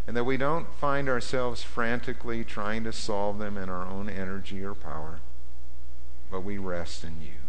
and 0.07 0.17
that 0.17 0.23
we 0.23 0.37
don't 0.37 0.73
find 0.73 1.07
ourselves 1.07 1.63
frantically 1.63 2.43
trying 2.43 2.83
to 2.83 2.91
solve 2.91 3.37
them 3.37 3.57
in 3.57 3.69
our 3.69 3.85
own 3.85 4.09
energy 4.09 4.63
or 4.63 4.73
power, 4.73 5.19
but 6.31 6.43
we 6.43 6.57
rest 6.57 7.03
in 7.03 7.21
you. 7.21 7.39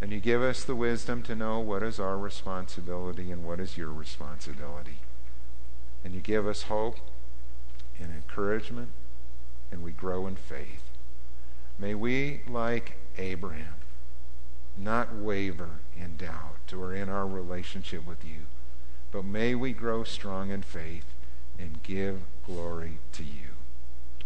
And 0.00 0.12
you 0.12 0.20
give 0.20 0.42
us 0.42 0.64
the 0.64 0.76
wisdom 0.76 1.22
to 1.24 1.34
know 1.34 1.60
what 1.60 1.82
is 1.82 1.98
our 1.98 2.16
responsibility 2.16 3.30
and 3.30 3.44
what 3.44 3.58
is 3.58 3.76
your 3.76 3.92
responsibility. 3.92 4.98
And 6.04 6.14
you 6.14 6.20
give 6.20 6.46
us 6.46 6.62
hope 6.62 6.96
and 8.00 8.12
encouragement, 8.12 8.88
and 9.70 9.82
we 9.82 9.92
grow 9.92 10.26
in 10.26 10.36
faith. 10.36 10.90
May 11.78 11.94
we, 11.94 12.42
like 12.48 12.96
Abraham, 13.16 13.74
not 14.76 15.14
waver 15.14 15.80
in 15.96 16.16
doubt 16.16 16.72
or 16.72 16.94
in 16.94 17.08
our 17.08 17.26
relationship 17.26 18.06
with 18.06 18.24
you, 18.24 18.42
but 19.10 19.24
may 19.24 19.54
we 19.54 19.72
grow 19.72 20.04
strong 20.04 20.50
in 20.50 20.62
faith 20.62 21.06
and 21.58 21.82
give 21.82 22.22
glory 22.46 22.98
to 23.12 23.24
you. 23.24 23.56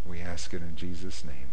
We 0.04 0.20
ask 0.20 0.52
it 0.52 0.62
in 0.62 0.76
Jesus' 0.76 1.24
name. 1.24 1.51